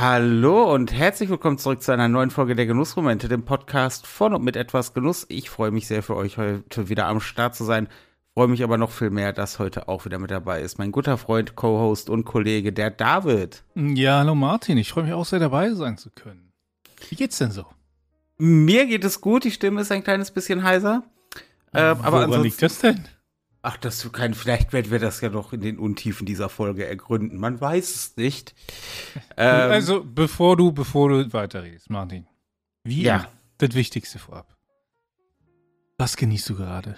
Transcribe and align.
Hallo 0.00 0.72
und 0.72 0.94
herzlich 0.94 1.28
willkommen 1.28 1.58
zurück 1.58 1.82
zu 1.82 1.92
einer 1.92 2.08
neuen 2.08 2.30
Folge 2.30 2.56
der 2.56 2.64
Genussmomente, 2.64 3.28
dem 3.28 3.44
Podcast 3.44 4.06
von 4.06 4.32
und 4.32 4.42
mit 4.42 4.56
etwas 4.56 4.94
Genuss. 4.94 5.26
Ich 5.28 5.50
freue 5.50 5.72
mich 5.72 5.86
sehr 5.86 6.02
für 6.02 6.16
euch 6.16 6.38
heute 6.38 6.88
wieder 6.88 7.04
am 7.04 7.20
Start 7.20 7.54
zu 7.54 7.64
sein. 7.64 7.86
Freue 8.32 8.48
mich 8.48 8.64
aber 8.64 8.78
noch 8.78 8.92
viel 8.92 9.10
mehr, 9.10 9.34
dass 9.34 9.58
heute 9.58 9.88
auch 9.88 10.06
wieder 10.06 10.18
mit 10.18 10.30
dabei 10.30 10.62
ist 10.62 10.78
mein 10.78 10.90
guter 10.90 11.18
Freund, 11.18 11.54
Co-Host 11.54 12.08
und 12.08 12.24
Kollege, 12.24 12.72
der 12.72 12.90
David. 12.90 13.62
Ja, 13.74 14.20
hallo 14.20 14.34
Martin. 14.34 14.78
Ich 14.78 14.90
freue 14.90 15.04
mich 15.04 15.12
auch 15.12 15.26
sehr 15.26 15.38
dabei 15.38 15.74
sein 15.74 15.98
zu 15.98 16.08
können. 16.08 16.50
Wie 17.10 17.16
geht's 17.16 17.36
denn 17.36 17.50
so? 17.50 17.66
Mir 18.38 18.86
geht 18.86 19.04
es 19.04 19.20
gut. 19.20 19.44
Die 19.44 19.50
Stimme 19.50 19.82
ist 19.82 19.92
ein 19.92 20.02
kleines 20.02 20.30
bisschen 20.30 20.62
heiser. 20.62 21.02
Ähm, 21.74 21.98
aber 22.00 22.26
Woran 22.26 22.42
liegt 22.42 22.62
das 22.62 22.78
denn? 22.78 23.04
Ach, 23.62 23.76
das 23.76 24.10
kann, 24.12 24.32
vielleicht 24.32 24.72
werden 24.72 24.90
wir 24.90 24.98
das 24.98 25.20
ja 25.20 25.28
noch 25.28 25.52
in 25.52 25.60
den 25.60 25.78
Untiefen 25.78 26.24
dieser 26.24 26.48
Folge 26.48 26.86
ergründen. 26.86 27.38
Man 27.38 27.60
weiß 27.60 27.94
es 27.94 28.16
nicht. 28.16 28.54
Ähm, 29.36 29.70
also, 29.70 30.04
bevor 30.04 30.56
du, 30.56 30.72
bevor 30.72 31.08
du 31.08 31.32
weiterredest, 31.32 31.88
Martin. 31.88 32.26
Wie 32.84 33.02
ja. 33.02 33.26
das 33.58 33.74
Wichtigste 33.74 34.18
vorab. 34.18 34.54
Was 35.98 36.16
genießt 36.16 36.48
du 36.50 36.56
gerade? 36.56 36.96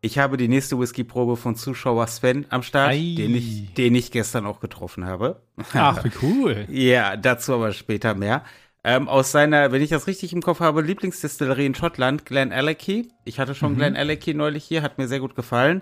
Ich 0.00 0.18
habe 0.18 0.36
die 0.36 0.48
nächste 0.48 0.78
Whisky-Probe 0.78 1.36
von 1.36 1.56
Zuschauer 1.56 2.06
Sven 2.06 2.44
am 2.50 2.62
Start, 2.62 2.92
den 2.92 3.34
ich, 3.34 3.72
den 3.74 3.94
ich 3.94 4.10
gestern 4.10 4.46
auch 4.46 4.60
getroffen 4.60 5.06
habe. 5.06 5.42
Ach, 5.72 6.04
wie 6.04 6.10
cool. 6.22 6.66
ja, 6.70 7.16
dazu 7.16 7.54
aber 7.54 7.72
später 7.72 8.14
mehr. 8.14 8.44
Ähm, 8.86 9.08
aus 9.08 9.32
seiner, 9.32 9.72
wenn 9.72 9.80
ich 9.80 9.88
das 9.88 10.06
richtig 10.06 10.34
im 10.34 10.42
Kopf 10.42 10.60
habe, 10.60 10.82
Lieblingsdistillerie 10.82 11.64
in 11.64 11.74
Schottland, 11.74 12.26
Glen 12.26 12.52
Alecky. 12.52 13.08
Ich 13.24 13.38
hatte 13.40 13.54
schon 13.54 13.72
mhm. 13.72 13.76
Glen 13.76 13.96
Alecky 13.96 14.34
neulich 14.34 14.64
hier, 14.64 14.82
hat 14.82 14.98
mir 14.98 15.08
sehr 15.08 15.20
gut 15.20 15.34
gefallen. 15.34 15.80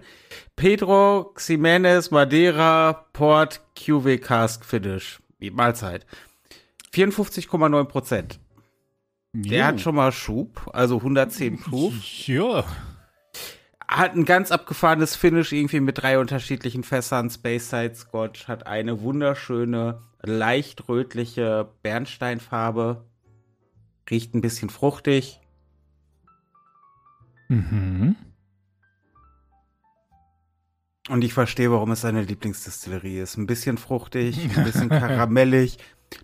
Pedro 0.55 1.33
Ximenez 1.35 2.13
Madeira 2.13 3.07
Port 3.13 3.61
QV 3.75 4.21
Cask 4.21 4.65
Finish. 4.65 5.21
Mahlzeit. 5.41 6.07
54,9 6.95 7.85
Prozent. 7.87 8.39
Der 9.33 9.67
hat 9.67 9.81
schon 9.81 9.95
mal 9.95 10.13
Schub, 10.13 10.71
also 10.73 10.99
110 10.99 11.59
Proof. 11.59 11.95
Ja. 12.27 12.65
Hat 13.93 14.15
ein 14.15 14.25
ganz 14.25 14.51
abgefahrenes 14.51 15.17
Finish 15.17 15.53
irgendwie 15.53 15.81
mit 15.81 15.99
drei 16.01 16.19
unterschiedlichen 16.19 16.83
Fässern. 16.83 17.29
Space 17.29 17.69
Side 17.69 17.95
Scotch 17.95 18.49
hat 18.49 18.67
eine 18.67 19.03
wunderschöne 19.03 20.01
leicht 20.23 20.89
rötliche 20.89 21.69
Bernsteinfarbe. 21.83 23.05
Riecht 24.09 24.35
ein 24.35 24.41
bisschen 24.41 24.71
fruchtig. 24.71 25.41
Mhm. 27.49 28.17
Und 31.11 31.23
ich 31.23 31.35
verstehe, 31.35 31.71
warum 31.71 31.91
es 31.91 32.01
seine 32.01 32.23
Lieblingsdistillerie 32.23 33.19
ist. 33.19 33.37
Ein 33.37 33.47
bisschen 33.47 33.77
fruchtig, 33.77 34.39
ein 34.57 34.65
bisschen 34.65 34.89
karamellig. 34.89 35.77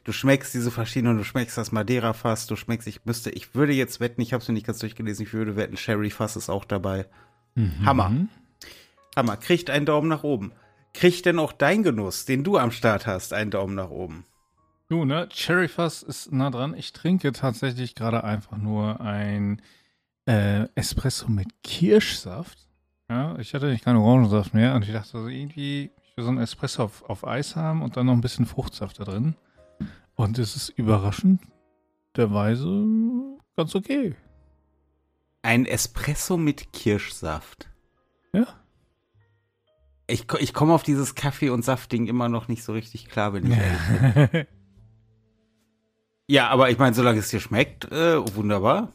Du 0.05 0.13
schmeckst 0.13 0.55
diese 0.55 0.71
verschiedenen, 0.71 1.19
du 1.19 1.25
schmeckst 1.25 1.59
das 1.59 1.71
Madeira-Fass, 1.71 2.47
du 2.47 2.57
schmeckst, 2.57 2.89
ich 2.89 3.05
müsste, 3.05 3.29
ich 3.31 3.55
würde 3.55 3.75
jetzt 3.75 4.01
wetten, 4.01 4.23
ich 4.23 4.33
habe 4.33 4.43
es 4.43 4.49
mir 4.49 4.55
nicht 4.55 4.67
ganz 4.67 4.79
durchgelesen, 4.79 5.27
ich 5.27 5.35
würde 5.35 5.57
wetten, 5.57 5.77
Sherry-Fass 5.77 6.37
ist 6.37 6.49
auch 6.49 6.65
dabei. 6.65 7.07
Mhm. 7.59 7.85
Hammer. 7.85 8.13
Hammer. 9.17 9.37
Kriegt 9.37 9.69
einen 9.69 9.85
Daumen 9.85 10.09
nach 10.09 10.23
oben. 10.23 10.53
Kriegt 10.95 11.27
denn 11.27 11.41
auch 11.41 11.53
dein 11.53 11.83
Genuss, 11.83 12.25
den 12.25 12.45
du 12.45 12.57
am 12.57 12.71
Start 12.71 13.07
hast, 13.07 13.33
einen 13.33 13.51
Daumen 13.51 13.75
nach 13.75 13.91
oben? 13.91 14.25
Du, 14.89 15.05
ne? 15.05 15.29
Cherry 15.29 15.69
Fuzz 15.69 16.03
ist 16.03 16.33
nah 16.33 16.51
dran. 16.51 16.75
Ich 16.75 16.93
trinke 16.93 17.33
tatsächlich 17.33 17.97
gerade 17.97 18.23
einfach 18.23 18.57
nur 18.57 19.01
ein 19.01 19.61
äh, 20.27 20.69
Espresso 20.77 21.29
mit 21.29 21.49
Kirschsaft. 21.65 22.69
Ja, 23.11 23.37
ich 23.39 23.53
hatte 23.55 23.67
nicht 23.67 23.85
keinen 23.85 23.97
Orangensaft 23.97 24.55
mehr 24.55 24.75
und 24.75 24.85
ich 24.85 24.93
dachte 24.93 25.19
also 25.19 25.29
irgendwie, 25.29 25.91
ich 26.05 26.17
will 26.17 26.25
so 26.25 26.31
ein 26.31 26.39
Espresso 26.39 26.85
auf, 26.85 27.03
auf 27.09 27.27
Eis 27.27 27.57
haben 27.57 27.83
und 27.83 27.97
dann 27.97 28.07
noch 28.07 28.13
ein 28.13 28.21
bisschen 28.21 28.47
Fruchtsaft 28.47 29.01
da 29.01 29.05
drin. 29.05 29.35
Und 30.15 30.39
es 30.39 30.55
ist 30.55 30.69
überraschend 30.71 31.43
der 32.17 32.33
Weise 32.33 32.87
ganz 33.57 33.75
okay. 33.75 34.15
Ein 35.43 35.67
Espresso 35.67 36.37
mit 36.37 36.73
Kirschsaft. 36.73 37.69
Ja. 38.33 38.47
Ich, 40.07 40.27
ich 40.39 40.55
komme 40.55 40.73
auf 40.73 40.83
dieses 40.83 41.15
Kaffee- 41.15 41.51
und 41.51 41.65
Saftding 41.65 42.07
immer 42.07 42.29
noch 42.29 42.49
nicht 42.49 42.65
so 42.65 42.73
richtig 42.73 43.09
klar, 43.09 43.35
wenn 43.35 43.51
ich 43.51 43.59
ehrlich 43.59 44.31
bin. 44.31 44.47
ja, 46.29 46.49
aber 46.49 46.71
ich 46.71 46.79
meine, 46.79 46.95
solange 46.95 47.19
es 47.19 47.29
dir 47.29 47.41
schmeckt, 47.41 47.91
äh, 47.93 48.35
wunderbar. 48.35 48.93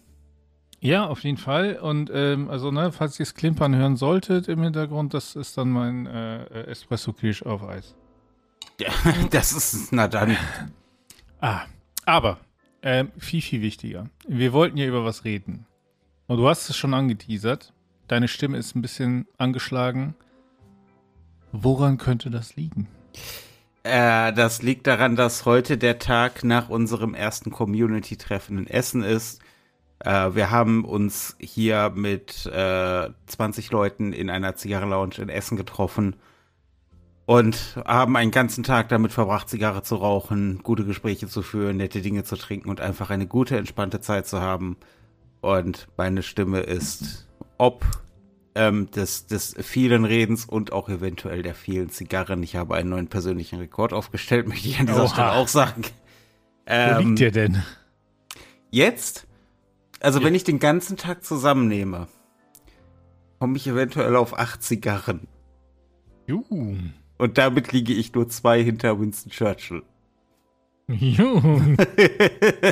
Ja, 0.80 1.06
auf 1.06 1.24
jeden 1.24 1.38
Fall. 1.38 1.78
Und 1.78 2.12
ähm, 2.14 2.50
also, 2.50 2.70
ne, 2.72 2.92
falls 2.92 3.18
ihr 3.18 3.24
es 3.24 3.36
klimpern 3.36 3.74
hören 3.74 3.96
solltet 3.96 4.50
im 4.50 4.62
Hintergrund, 4.62 5.14
das 5.14 5.36
ist 5.36 5.58
dann 5.58 5.70
mein 5.70 6.08
äh, 6.08 6.64
Espresso-Kirsch 6.64 7.44
auf 7.44 7.64
Eis. 7.64 7.96
Ja, 8.82 8.90
das 9.30 9.54
ist, 9.54 9.94
na 9.94 10.10
dann. 10.10 10.36
Ah, 11.40 11.62
aber 12.06 12.40
äh, 12.82 13.06
viel, 13.18 13.42
viel 13.42 13.62
wichtiger. 13.62 14.10
Wir 14.28 14.52
wollten 14.52 14.76
ja 14.78 14.86
über 14.86 15.06
was 15.06 15.24
reden. 15.24 15.66
Und 16.34 16.40
du 16.40 16.50
hast 16.50 16.68
es 16.68 16.76
schon 16.76 16.96
angeteasert. 16.96 17.74
Deine 18.08 18.28
Stimme 18.28 18.58
ist 18.58 18.76
ein 18.76 18.82
bisschen 18.82 19.28
angeschlagen. 19.38 20.16
Woran 21.52 22.00
könnte 22.00 22.32
das 22.32 22.56
liegen? 22.56 22.88
Äh, 23.84 24.34
das 24.34 24.64
liegt 24.64 24.88
daran, 24.88 25.16
dass 25.16 25.46
heute 25.46 25.78
der 25.78 26.00
Tag 26.00 26.44
nach 26.44 26.70
unserem 26.70 27.14
ersten 27.14 27.52
Community-Treffen 27.52 28.58
in 28.58 28.66
Essen 28.66 29.04
ist. 29.04 29.44
Äh, 30.00 30.34
wir 30.34 30.50
haben 30.50 30.86
uns 30.86 31.36
hier 31.40 31.92
mit 31.94 32.48
äh, 32.48 33.10
20 33.28 33.70
Leuten 33.70 34.12
in 34.12 34.32
einer 34.32 34.56
Zigarrenlounge 34.56 35.20
in 35.20 35.30
Essen 35.30 35.56
getroffen 35.56 36.16
und 37.28 37.78
haben 37.86 38.18
einen 38.18 38.32
ganzen 38.32 38.64
Tag 38.64 38.90
damit 38.90 39.12
verbracht, 39.12 39.50
Zigarre 39.50 39.84
zu 39.84 39.98
rauchen, 39.98 40.62
gute 40.64 40.84
Gespräche 40.84 41.28
zu 41.28 41.44
führen, 41.44 41.78
nette 41.78 42.02
Dinge 42.02 42.24
zu 42.24 42.38
trinken 42.38 42.72
und 42.72 42.82
einfach 42.82 43.12
eine 43.12 43.28
gute, 43.28 43.56
entspannte 43.56 44.02
Zeit 44.02 44.26
zu 44.26 44.42
haben. 44.42 44.78
Und 45.44 45.90
meine 45.98 46.24
Stimme 46.24 46.62
ist 46.62 47.28
ob 47.58 47.86
ähm, 48.56 48.90
des, 48.92 49.28
des 49.28 49.54
vielen 49.60 50.06
Redens 50.06 50.46
und 50.46 50.72
auch 50.72 50.88
eventuell 50.88 51.44
der 51.44 51.54
vielen 51.54 51.90
Zigarren. 51.90 52.42
Ich 52.44 52.56
habe 52.56 52.76
einen 52.76 52.90
neuen 52.90 53.08
persönlichen 53.10 53.60
Rekord 53.60 53.92
aufgestellt, 53.92 54.48
möchte 54.48 54.70
ich 54.70 54.80
an 54.80 54.86
dieser 54.86 55.04
Oha. 55.04 55.10
Stelle 55.10 55.32
auch 55.34 55.50
sagen. 55.50 55.82
Ähm, 56.66 56.96
Wo 56.96 57.00
liegt 57.02 57.20
der 57.20 57.32
denn? 57.32 57.62
Jetzt? 58.72 59.28
Also 60.00 60.20
ja. 60.20 60.26
wenn 60.26 60.34
ich 60.34 60.46
den 60.46 60.60
ganzen 60.60 60.96
Tag 60.96 61.26
zusammennehme, 61.26 62.08
komme 63.38 63.58
ich 63.58 63.68
eventuell 63.68 64.16
auf 64.16 64.40
acht 64.40 64.64
Zigarren. 64.64 65.28
Juhu. 66.26 66.78
Und 67.18 67.38
damit 67.38 67.74
liege 67.74 67.92
ich 67.92 68.14
nur 68.14 68.30
zwei 68.30 68.64
hinter 68.64 68.98
Winston 68.98 69.30
Churchill. 69.30 69.84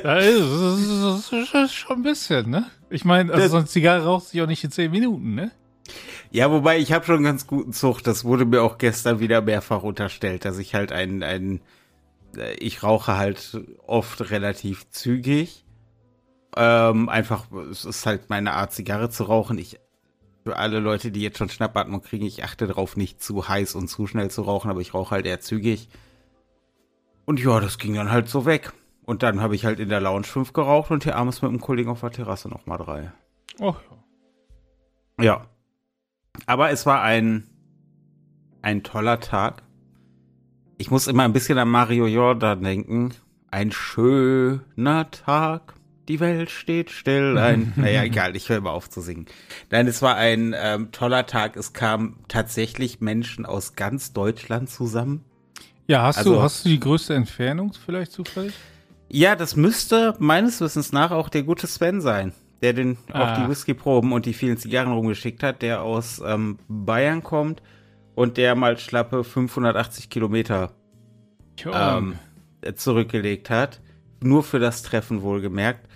Das, 0.04 1.32
ist, 1.32 1.74
schon 1.74 1.98
ein 1.98 2.04
bisschen, 2.04 2.50
ne? 2.50 2.70
Ich 2.90 3.06
meine, 3.06 3.34
also 3.34 3.48
so 3.48 3.58
eine 3.58 3.66
Zigarre 3.66 4.04
raucht 4.06 4.28
sich 4.28 4.42
auch 4.42 4.48
nicht 4.48 4.64
in 4.64 4.72
zehn 4.72 4.92
Minuten, 4.92 5.36
ne? 5.36 5.52
Ja, 6.30 6.52
wobei 6.52 6.78
ich 6.78 6.92
habe 6.94 7.06
schon 7.06 7.16
einen 7.16 7.26
ganz 7.26 7.48
guten 7.48 7.74
Zug. 7.74 8.02
Das 8.04 8.24
wurde 8.24 8.46
mir 8.46 8.62
auch 8.62 8.78
gestern 8.78 9.20
wieder 9.20 9.42
mehrfach 9.42 9.84
unterstellt, 9.84 10.46
dass 10.46 10.58
ich 10.58 10.76
halt 10.76 10.92
ein, 10.92 11.24
ein 11.24 11.62
äh, 12.38 12.54
ich 12.56 12.84
rauche 12.84 13.18
halt 13.18 13.62
oft 13.86 14.30
relativ 14.32 14.90
zügig. 14.90 15.66
Ähm, 16.56 17.10
einfach, 17.10 17.46
es 17.72 17.86
ist 17.86 18.06
halt 18.06 18.30
meine 18.30 18.54
Art, 18.54 18.74
Zigarre 18.74 19.10
zu 19.10 19.24
rauchen. 19.24 19.58
Ich, 19.58 19.80
für 20.44 20.58
alle 20.58 20.80
Leute, 20.80 21.12
die 21.12 21.22
jetzt 21.22 21.38
schon 21.38 21.50
Schnappatmung 21.50 22.02
kriegen, 22.02 22.26
ich 22.26 22.44
achte 22.44 22.68
darauf, 22.68 22.98
nicht 22.98 23.22
zu 23.22 23.48
heiß 23.48 23.76
und 23.76 23.88
zu 23.88 24.08
schnell 24.08 24.32
zu 24.32 24.42
rauchen, 24.42 24.70
aber 24.70 24.82
ich 24.82 24.94
rauche 24.94 25.12
halt 25.12 25.26
eher 25.26 25.40
zügig. 25.40 25.90
Und 27.26 27.40
ja, 27.40 27.60
das 27.60 27.78
ging 27.78 27.94
dann 27.94 28.12
halt 28.12 28.30
so 28.30 28.46
weg. 28.46 28.74
Und 29.04 29.24
dann 29.24 29.42
habe 29.42 29.56
ich 29.56 29.66
halt 29.66 29.80
in 29.80 29.90
der 29.90 30.02
Lounge 30.02 30.24
fünf 30.24 30.54
geraucht 30.54 30.92
und 30.92 31.04
hier 31.04 31.16
abends 31.16 31.42
mit 31.42 31.50
einem 31.50 31.60
Kollegen 31.62 31.90
auf 31.90 32.02
der 32.02 32.12
Terrasse 32.12 32.50
nochmal 32.50 32.78
drei. 32.78 33.12
Ach 33.60 33.76
ja. 35.20 35.24
Ja. 35.24 35.46
Aber 36.46 36.72
es 36.72 36.86
war 36.86 37.02
ein, 37.02 37.48
ein 38.62 38.84
toller 38.84 39.20
Tag. 39.20 39.64
Ich 40.78 40.90
muss 40.90 41.08
immer 41.08 41.24
ein 41.24 41.34
bisschen 41.34 41.58
an 41.58 41.70
Mario 41.70 42.08
Jordan 42.08 42.64
denken. 42.64 43.14
Ein 43.52 43.72
schöner 43.72 45.12
Tag. 45.12 45.76
Die 46.08 46.20
Welt 46.20 46.50
steht 46.50 46.90
still. 46.90 47.38
Ein, 47.38 47.74
naja, 47.78 48.04
egal, 48.04 48.36
ich 48.36 48.50
höre 48.50 48.58
immer 48.58 48.72
auf 48.72 48.90
zu 48.90 49.02
singen. 49.02 49.26
Nein, 49.70 49.88
es 49.88 50.02
war 50.02 50.16
ein 50.16 50.56
ähm, 50.58 50.92
toller 50.92 51.26
Tag. 51.26 51.56
Es 51.56 51.74
kamen 51.74 52.24
tatsächlich 52.28 53.02
Menschen 53.02 53.46
aus 53.46 53.76
ganz 53.76 54.14
Deutschland 54.14 54.70
zusammen. 54.70 55.24
Ja, 55.88 56.04
hast, 56.04 56.20
also, 56.20 56.36
du, 56.36 56.42
hast 56.42 56.66
du 56.66 56.70
die 56.70 56.80
größte 56.80 57.14
Entfernung 57.14 57.74
vielleicht 57.74 58.12
zufällig? 58.12 58.54
Ja, 59.10 59.36
das 59.36 59.56
müsste 59.56 60.16
meines 60.20 60.62
Wissens 60.62 60.92
nach 60.92 61.12
auch 61.12 61.30
der 61.30 61.44
gute 61.44 61.68
Sven 61.68 62.02
sein 62.02 62.34
der 62.62 62.74
den 62.74 62.98
ah. 63.12 63.24
auch 63.24 63.38
die 63.38 63.50
Whiskyproben 63.50 64.14
und 64.14 64.26
die 64.26 64.34
vielen 64.34 64.58
Zigarren 64.58 64.94
rumgeschickt 64.94 65.44
hat, 65.44 65.62
der 65.62 65.82
aus 65.82 66.22
ähm, 66.26 66.60
Bayern 66.68 67.24
kommt 67.24 67.62
und 68.16 68.38
der 68.38 68.56
mal 68.56 68.78
schlappe 68.78 69.24
580 69.24 70.10
Kilometer 70.10 70.72
ähm, 71.66 72.16
zurückgelegt 72.76 73.50
hat. 73.50 73.82
Nur 74.24 74.44
für 74.44 74.60
das 74.60 74.84
Treffen 74.84 75.24
wohlgemerkt. 75.24 75.88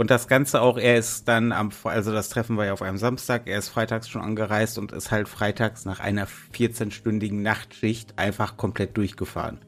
Und 0.00 0.10
das 0.10 0.28
Ganze 0.28 0.62
auch, 0.62 0.78
er 0.78 0.96
ist 0.96 1.28
dann 1.28 1.52
am, 1.52 1.68
also 1.84 2.10
das 2.10 2.30
Treffen 2.30 2.56
war 2.56 2.64
ja 2.64 2.72
auf 2.72 2.80
einem 2.80 2.96
Samstag, 2.96 3.42
er 3.44 3.58
ist 3.58 3.68
freitags 3.68 4.08
schon 4.08 4.22
angereist 4.22 4.78
und 4.78 4.92
ist 4.92 5.10
halt 5.10 5.28
freitags 5.28 5.84
nach 5.84 6.00
einer 6.00 6.26
14-stündigen 6.26 7.42
Nachtschicht 7.42 8.18
einfach 8.18 8.56
komplett 8.56 8.96
durchgefahren. 8.96 9.58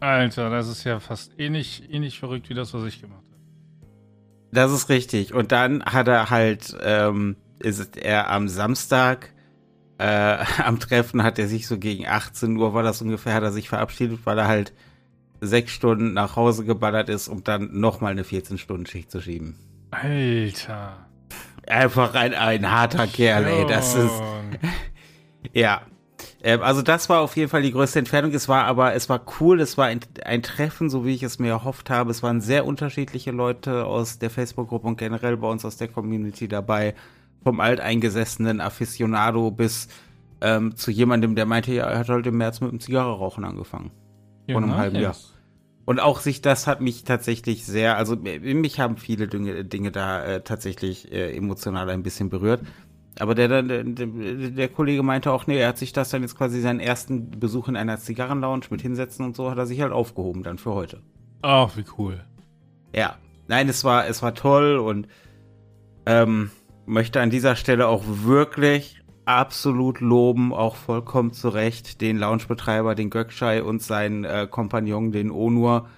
Alter, 0.00 0.50
das 0.50 0.68
ist 0.68 0.84
ja 0.84 1.00
fast 1.00 1.32
ähnlich, 1.38 1.88
ähnlich 1.90 2.18
verrückt 2.18 2.50
wie 2.50 2.54
das, 2.54 2.74
was 2.74 2.84
ich 2.84 3.00
gemacht 3.00 3.24
habe. 3.24 3.40
Das 4.52 4.70
ist 4.70 4.90
richtig. 4.90 5.32
Und 5.32 5.50
dann 5.50 5.82
hat 5.82 6.08
er 6.08 6.28
halt, 6.28 6.76
ähm, 6.82 7.36
ist 7.58 7.96
er 7.96 8.28
am 8.28 8.48
Samstag, 8.48 9.32
äh, 9.96 10.44
am 10.62 10.78
Treffen 10.78 11.22
hat 11.22 11.38
er 11.38 11.48
sich 11.48 11.66
so 11.66 11.78
gegen 11.78 12.06
18 12.06 12.54
Uhr, 12.58 12.74
war 12.74 12.82
das 12.82 13.00
ungefähr, 13.00 13.32
hat 13.32 13.42
er 13.42 13.52
sich 13.52 13.70
verabschiedet, 13.70 14.26
weil 14.26 14.36
er 14.36 14.46
halt 14.46 14.74
sechs 15.46 15.72
Stunden 15.72 16.12
nach 16.12 16.36
Hause 16.36 16.64
geballert 16.64 17.08
ist, 17.08 17.28
um 17.28 17.44
dann 17.44 17.78
nochmal 17.78 18.12
eine 18.12 18.22
14-Stunden-Schicht 18.22 19.10
zu 19.10 19.20
schieben. 19.20 19.56
Alter. 19.90 21.06
Einfach 21.66 22.14
ein, 22.14 22.34
ein 22.34 22.70
harter 22.70 23.06
Kerl, 23.06 23.44
ey. 23.44 23.66
Das 23.66 23.94
ist. 23.94 24.22
ja. 25.52 25.82
Ähm, 26.42 26.62
also 26.62 26.82
das 26.82 27.08
war 27.08 27.20
auf 27.20 27.36
jeden 27.36 27.48
Fall 27.48 27.62
die 27.62 27.72
größte 27.72 27.98
Entfernung. 27.98 28.32
Es 28.32 28.48
war 28.48 28.64
aber, 28.64 28.94
es 28.94 29.08
war 29.08 29.24
cool, 29.40 29.60
es 29.60 29.78
war 29.78 29.86
ein, 29.86 30.00
ein 30.24 30.42
Treffen, 30.42 30.90
so 30.90 31.04
wie 31.04 31.14
ich 31.14 31.22
es 31.22 31.38
mir 31.38 31.48
erhofft 31.48 31.90
habe. 31.90 32.10
Es 32.10 32.22
waren 32.22 32.40
sehr 32.40 32.66
unterschiedliche 32.66 33.30
Leute 33.30 33.86
aus 33.86 34.18
der 34.18 34.30
Facebook-Gruppe 34.30 34.86
und 34.86 34.98
generell 34.98 35.36
bei 35.36 35.48
uns 35.48 35.64
aus 35.64 35.76
der 35.76 35.88
Community 35.88 36.48
dabei. 36.48 36.94
Vom 37.42 37.60
alteingesessenen 37.60 38.60
Aficionado 38.60 39.50
bis 39.50 39.88
ähm, 40.40 40.76
zu 40.76 40.90
jemandem, 40.90 41.34
der 41.34 41.46
meinte, 41.46 41.72
ja, 41.72 41.86
er 41.86 42.00
hat 42.00 42.08
halt 42.08 42.26
im 42.26 42.36
März 42.36 42.60
mit 42.60 42.70
dem 42.70 42.80
Zigarre-Rauchen 42.80 43.44
angefangen. 43.44 43.90
Ja, 44.46 44.54
Vor 44.54 44.62
einem 44.62 44.76
halben 44.76 44.96
Jahr. 45.00 45.14
Und 45.86 46.00
auch 46.00 46.20
sich, 46.20 46.40
das 46.40 46.66
hat 46.66 46.80
mich 46.80 47.04
tatsächlich 47.04 47.66
sehr, 47.66 47.98
also 47.98 48.16
mich 48.16 48.80
haben 48.80 48.96
viele 48.96 49.28
Dinge, 49.28 49.64
Dinge 49.64 49.90
da 49.90 50.24
äh, 50.24 50.40
tatsächlich 50.42 51.12
äh, 51.12 51.36
emotional 51.36 51.90
ein 51.90 52.02
bisschen 52.02 52.30
berührt. 52.30 52.62
Aber 53.18 53.34
der, 53.34 53.62
der, 53.62 53.84
der, 53.84 54.68
Kollege 54.68 55.02
meinte 55.02 55.30
auch, 55.30 55.46
nee, 55.46 55.58
er 55.58 55.68
hat 55.68 55.78
sich 55.78 55.92
das 55.92 56.10
dann 56.10 56.22
jetzt 56.22 56.36
quasi 56.36 56.60
seinen 56.60 56.80
ersten 56.80 57.30
Besuch 57.30 57.68
in 57.68 57.76
einer 57.76 57.98
Zigarrenlounge 57.98 58.66
mit 58.70 58.82
hinsetzen 58.82 59.24
und 59.24 59.36
so, 59.36 59.50
hat 59.50 59.58
er 59.58 59.66
sich 59.66 59.80
halt 59.80 59.92
aufgehoben 59.92 60.42
dann 60.42 60.58
für 60.58 60.72
heute. 60.72 61.00
Ach, 61.42 61.76
wie 61.76 61.84
cool. 61.98 62.24
Ja. 62.94 63.16
Nein, 63.46 63.68
es 63.68 63.84
war, 63.84 64.06
es 64.06 64.22
war 64.22 64.34
toll 64.34 64.78
und 64.78 65.06
ähm, 66.06 66.50
möchte 66.86 67.20
an 67.20 67.30
dieser 67.30 67.56
Stelle 67.56 67.88
auch 67.88 68.02
wirklich 68.06 69.03
absolut 69.24 70.00
loben, 70.00 70.52
auch 70.52 70.76
vollkommen 70.76 71.32
zu 71.32 71.48
Recht, 71.48 72.00
den 72.00 72.18
Loungebetreiber, 72.18 72.94
den 72.94 73.10
Gökschei 73.10 73.62
und 73.62 73.82
seinen 73.82 74.24
äh, 74.24 74.46
Kompagnon, 74.50 75.12
den 75.12 75.30
Onur. 75.30 75.88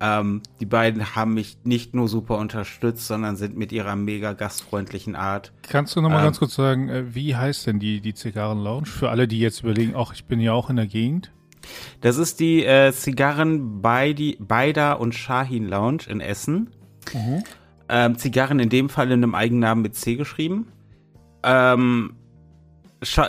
Ähm, 0.00 0.42
die 0.60 0.66
beiden 0.66 1.14
haben 1.14 1.34
mich 1.34 1.58
nicht 1.64 1.94
nur 1.94 2.08
super 2.08 2.38
unterstützt, 2.38 3.06
sondern 3.06 3.36
sind 3.36 3.56
mit 3.56 3.72
ihrer 3.72 3.96
mega 3.96 4.32
gastfreundlichen 4.32 5.14
Art. 5.14 5.52
Kannst 5.62 5.94
du 5.96 6.00
nochmal 6.00 6.18
ähm, 6.18 6.24
ganz 6.24 6.38
kurz 6.40 6.54
sagen, 6.54 6.88
äh, 6.88 7.14
wie 7.14 7.36
heißt 7.36 7.66
denn 7.66 7.78
die, 7.78 8.00
die 8.00 8.14
Zigarren-Lounge? 8.14 8.86
Für 8.86 9.10
alle, 9.10 9.28
die 9.28 9.38
jetzt 9.38 9.62
überlegen, 9.62 9.94
ach, 9.96 10.12
ich 10.12 10.24
bin 10.24 10.40
ja 10.40 10.52
auch 10.52 10.68
in 10.68 10.76
der 10.76 10.86
Gegend. 10.86 11.32
Das 12.00 12.18
ist 12.18 12.40
die 12.40 12.64
äh, 12.64 12.92
Zigarren 12.92 13.80
Beida 13.80 14.92
und 14.92 15.14
Shahin 15.14 15.66
Lounge 15.66 16.02
in 16.08 16.20
Essen. 16.20 16.70
Mhm. 17.12 17.44
Ähm, 17.88 18.18
Zigarren 18.18 18.58
in 18.58 18.68
dem 18.68 18.88
Fall 18.88 19.06
in 19.06 19.22
einem 19.22 19.34
Eigennamen 19.34 19.82
mit 19.82 19.94
C 19.94 20.16
geschrieben. 20.16 20.66
Ähm, 21.42 22.16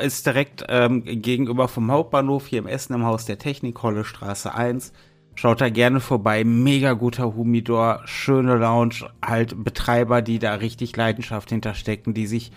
ist 0.01 0.25
direkt 0.25 0.65
ähm, 0.69 1.03
gegenüber 1.03 1.67
vom 1.67 1.91
Hauptbahnhof 1.91 2.47
hier 2.47 2.59
im 2.59 2.67
Essen 2.67 2.93
im 2.93 3.05
Haus 3.05 3.25
der 3.25 3.37
Technik, 3.37 3.81
Holle 3.83 4.03
Straße 4.03 4.53
1. 4.53 4.93
Schaut 5.35 5.59
da 5.59 5.69
gerne 5.69 5.99
vorbei. 5.99 6.45
Mega 6.45 6.93
guter 6.93 7.35
Humidor, 7.35 8.01
schöne 8.05 8.55
Lounge, 8.55 9.09
halt 9.23 9.63
Betreiber, 9.63 10.21
die 10.21 10.39
da 10.39 10.55
richtig 10.55 10.95
Leidenschaft 10.95 11.49
hinterstecken, 11.49 12.13
die 12.13 12.25
sich 12.25 12.51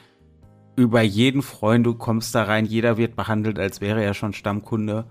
über 0.76 1.02
jeden 1.02 1.42
freuen. 1.42 1.82
Du 1.82 1.94
kommst 1.94 2.36
da 2.36 2.44
rein, 2.44 2.64
jeder 2.64 2.96
wird 2.96 3.16
behandelt, 3.16 3.58
als 3.58 3.80
wäre 3.80 4.02
er 4.02 4.14
schon 4.14 4.32
Stammkunde. 4.32 5.06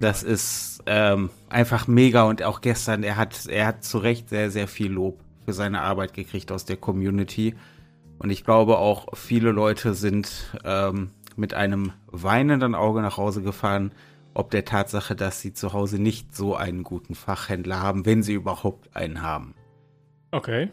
Das 0.00 0.22
ist 0.22 0.82
ähm, 0.86 1.28
einfach 1.50 1.86
mega 1.86 2.22
und 2.24 2.42
auch 2.42 2.62
gestern, 2.62 3.02
er 3.02 3.16
hat, 3.16 3.46
er 3.46 3.66
hat 3.66 3.84
zu 3.84 3.98
Recht 3.98 4.30
sehr, 4.30 4.50
sehr 4.50 4.68
viel 4.68 4.90
Lob 4.90 5.20
für 5.44 5.52
seine 5.52 5.82
Arbeit 5.82 6.14
gekriegt 6.14 6.50
aus 6.50 6.64
der 6.64 6.76
Community. 6.78 7.54
Und 8.18 8.30
ich 8.30 8.44
glaube 8.44 8.78
auch, 8.78 9.14
viele 9.14 9.52
Leute 9.52 9.92
sind 9.92 10.56
ähm, 10.64 11.10
mit 11.38 11.54
einem 11.54 11.92
weinenden 12.06 12.74
Auge 12.74 13.02
nach 13.02 13.16
Hause 13.16 13.42
gefahren, 13.42 13.92
ob 14.34 14.50
der 14.50 14.64
Tatsache, 14.64 15.16
dass 15.16 15.40
sie 15.40 15.54
zu 15.54 15.72
Hause 15.72 15.98
nicht 16.00 16.36
so 16.36 16.54
einen 16.56 16.82
guten 16.82 17.14
Fachhändler 17.14 17.80
haben, 17.80 18.04
wenn 18.04 18.22
sie 18.22 18.34
überhaupt 18.34 18.94
einen 18.94 19.22
haben. 19.22 19.54
Okay. 20.30 20.70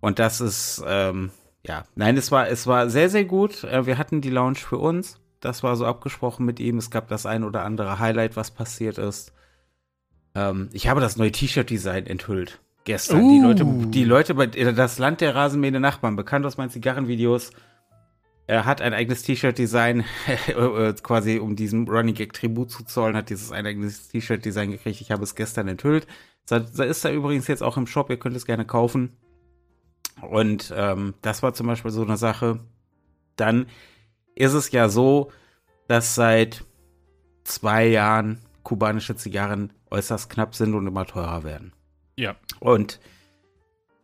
Und 0.00 0.18
das 0.18 0.40
ist, 0.40 0.82
ähm, 0.86 1.30
ja, 1.66 1.84
nein, 1.94 2.16
es 2.16 2.30
war, 2.30 2.48
es 2.48 2.66
war 2.66 2.88
sehr, 2.88 3.10
sehr 3.10 3.24
gut. 3.24 3.64
Äh, 3.64 3.86
wir 3.86 3.98
hatten 3.98 4.20
die 4.20 4.30
Lounge 4.30 4.56
für 4.56 4.78
uns. 4.78 5.20
Das 5.40 5.62
war 5.62 5.76
so 5.76 5.84
abgesprochen 5.84 6.46
mit 6.46 6.60
ihm. 6.60 6.78
Es 6.78 6.90
gab 6.90 7.08
das 7.08 7.26
ein 7.26 7.44
oder 7.44 7.62
andere 7.64 7.98
Highlight, 7.98 8.36
was 8.36 8.50
passiert 8.50 8.96
ist. 8.96 9.32
Ähm, 10.34 10.70
ich 10.72 10.88
habe 10.88 11.00
das 11.00 11.16
neue 11.16 11.32
T-Shirt-Design 11.32 12.06
enthüllt. 12.06 12.60
Gestern. 12.84 13.22
Uh. 13.22 13.30
Die 13.30 13.40
Leute, 13.40 13.64
die 13.90 14.04
Leute 14.04 14.34
bei 14.34 14.46
das 14.46 14.98
Land 14.98 15.20
der 15.20 15.34
Rasenmähne 15.34 15.80
Nachbarn, 15.80 16.16
bekannt 16.16 16.44
aus 16.46 16.56
meinen 16.56 16.70
Zigarrenvideos, 16.70 17.50
er 18.46 18.66
hat 18.66 18.82
ein 18.82 18.92
eigenes 18.92 19.22
T-Shirt-Design, 19.22 20.04
äh, 20.46 20.92
quasi 21.02 21.38
um 21.38 21.56
diesem 21.56 21.88
Running 21.88 22.14
Gag 22.14 22.32
Tribut 22.32 22.70
zu 22.70 22.84
zollen, 22.84 23.16
hat 23.16 23.30
dieses 23.30 23.52
ein 23.52 23.66
eigenes 23.66 24.08
T-Shirt-Design 24.08 24.70
gekriegt. 24.70 25.00
Ich 25.00 25.10
habe 25.10 25.22
es 25.22 25.34
gestern 25.34 25.68
enthüllt. 25.68 26.06
Das 26.46 26.78
ist 26.78 27.04
da 27.04 27.10
übrigens 27.10 27.46
jetzt 27.48 27.62
auch 27.62 27.76
im 27.78 27.86
Shop, 27.86 28.10
ihr 28.10 28.18
könnt 28.18 28.36
es 28.36 28.44
gerne 28.44 28.66
kaufen. 28.66 29.16
Und 30.20 30.72
ähm, 30.76 31.14
das 31.22 31.42
war 31.42 31.54
zum 31.54 31.66
Beispiel 31.66 31.90
so 31.90 32.02
eine 32.02 32.16
Sache. 32.16 32.60
Dann 33.36 33.66
ist 34.34 34.52
es 34.52 34.70
ja 34.70 34.88
so, 34.88 35.32
dass 35.88 36.14
seit 36.14 36.64
zwei 37.44 37.86
Jahren 37.86 38.40
kubanische 38.62 39.16
Zigarren 39.16 39.72
äußerst 39.90 40.28
knapp 40.30 40.54
sind 40.54 40.74
und 40.74 40.86
immer 40.86 41.06
teurer 41.06 41.44
werden. 41.44 41.72
Ja. 42.16 42.36
Und 42.60 43.00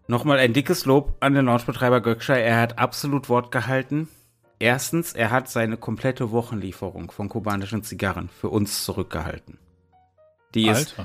nochmal 0.06 0.38
ein 0.38 0.52
dickes 0.52 0.84
Lob 0.86 1.16
an 1.20 1.34
den 1.34 1.46
Launchbetreiber 1.46 2.00
Gökschei. 2.00 2.40
Er 2.40 2.60
hat 2.60 2.78
absolut 2.78 3.28
Wort 3.28 3.50
gehalten. 3.50 4.08
Erstens, 4.60 5.14
er 5.14 5.30
hat 5.30 5.48
seine 5.48 5.78
komplette 5.78 6.30
Wochenlieferung 6.32 7.10
von 7.10 7.30
kubanischen 7.30 7.82
Zigarren 7.82 8.28
für 8.28 8.50
uns 8.50 8.84
zurückgehalten. 8.84 9.58
Die 10.54 10.68
Alter. 10.68 10.80
ist, 10.80 10.96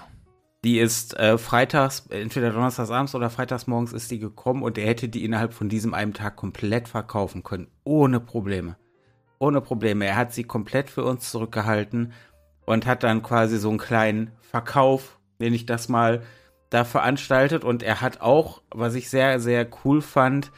die 0.65 0.79
ist 0.79 1.17
äh, 1.17 1.37
freitags, 1.37 2.07
entweder 2.09 2.51
donnerstags 2.51 2.91
abends 2.91 3.15
oder 3.15 3.29
freitags 3.29 3.65
morgens 3.65 3.93
ist 3.93 4.11
die 4.11 4.19
gekommen 4.19 4.61
und 4.61 4.77
er 4.77 4.87
hätte 4.87 5.07
die 5.07 5.23
innerhalb 5.23 5.53
von 5.53 5.69
diesem 5.69 5.93
einen 5.93 6.13
Tag 6.13 6.35
komplett 6.35 6.89
verkaufen 6.89 7.43
können. 7.43 7.67
Ohne 7.85 8.19
Probleme. 8.19 8.75
Ohne 9.39 9.61
Probleme. 9.61 10.05
Er 10.05 10.17
hat 10.17 10.33
sie 10.33 10.43
komplett 10.43 10.89
für 10.89 11.05
uns 11.05 11.31
zurückgehalten 11.31 12.11
und 12.65 12.85
hat 12.85 13.03
dann 13.03 13.23
quasi 13.23 13.57
so 13.57 13.69
einen 13.69 13.77
kleinen 13.77 14.31
Verkauf, 14.41 15.17
wenn 15.39 15.53
ich 15.53 15.65
das 15.65 15.87
mal 15.87 16.23
da 16.71 16.83
veranstaltet. 16.83 17.63
Und 17.63 17.83
er 17.83 18.01
hat 18.01 18.19
auch, 18.19 18.61
was 18.69 18.95
ich 18.95 19.09
sehr, 19.09 19.39
sehr 19.39 19.65
cool 19.85 20.01
fand, 20.01 20.51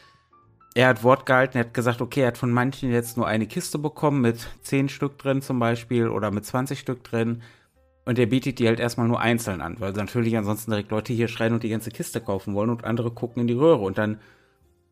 er 0.78 0.86
hat 0.86 1.02
Wort 1.02 1.26
gehalten, 1.26 1.58
er 1.58 1.64
hat 1.64 1.74
gesagt, 1.74 2.00
okay, 2.00 2.20
er 2.20 2.28
hat 2.28 2.38
von 2.38 2.52
manchen 2.52 2.92
jetzt 2.92 3.16
nur 3.16 3.26
eine 3.26 3.48
Kiste 3.48 3.80
bekommen 3.80 4.20
mit 4.20 4.46
10 4.62 4.88
Stück 4.88 5.18
drin 5.18 5.42
zum 5.42 5.58
Beispiel 5.58 6.06
oder 6.06 6.30
mit 6.30 6.46
20 6.46 6.78
Stück 6.78 7.02
drin. 7.02 7.42
Und 8.04 8.16
er 8.16 8.26
bietet 8.26 8.60
die 8.60 8.68
halt 8.68 8.78
erstmal 8.78 9.08
nur 9.08 9.20
einzeln 9.20 9.60
an, 9.60 9.80
weil 9.80 9.90
natürlich 9.90 10.36
ansonsten 10.36 10.70
direkt 10.70 10.92
Leute 10.92 11.12
hier 11.12 11.26
schreien 11.26 11.52
und 11.52 11.64
die 11.64 11.68
ganze 11.68 11.90
Kiste 11.90 12.20
kaufen 12.20 12.54
wollen 12.54 12.70
und 12.70 12.84
andere 12.84 13.10
gucken 13.10 13.40
in 13.40 13.48
die 13.48 13.54
Röhre. 13.54 13.82
Und 13.82 13.98
dann 13.98 14.20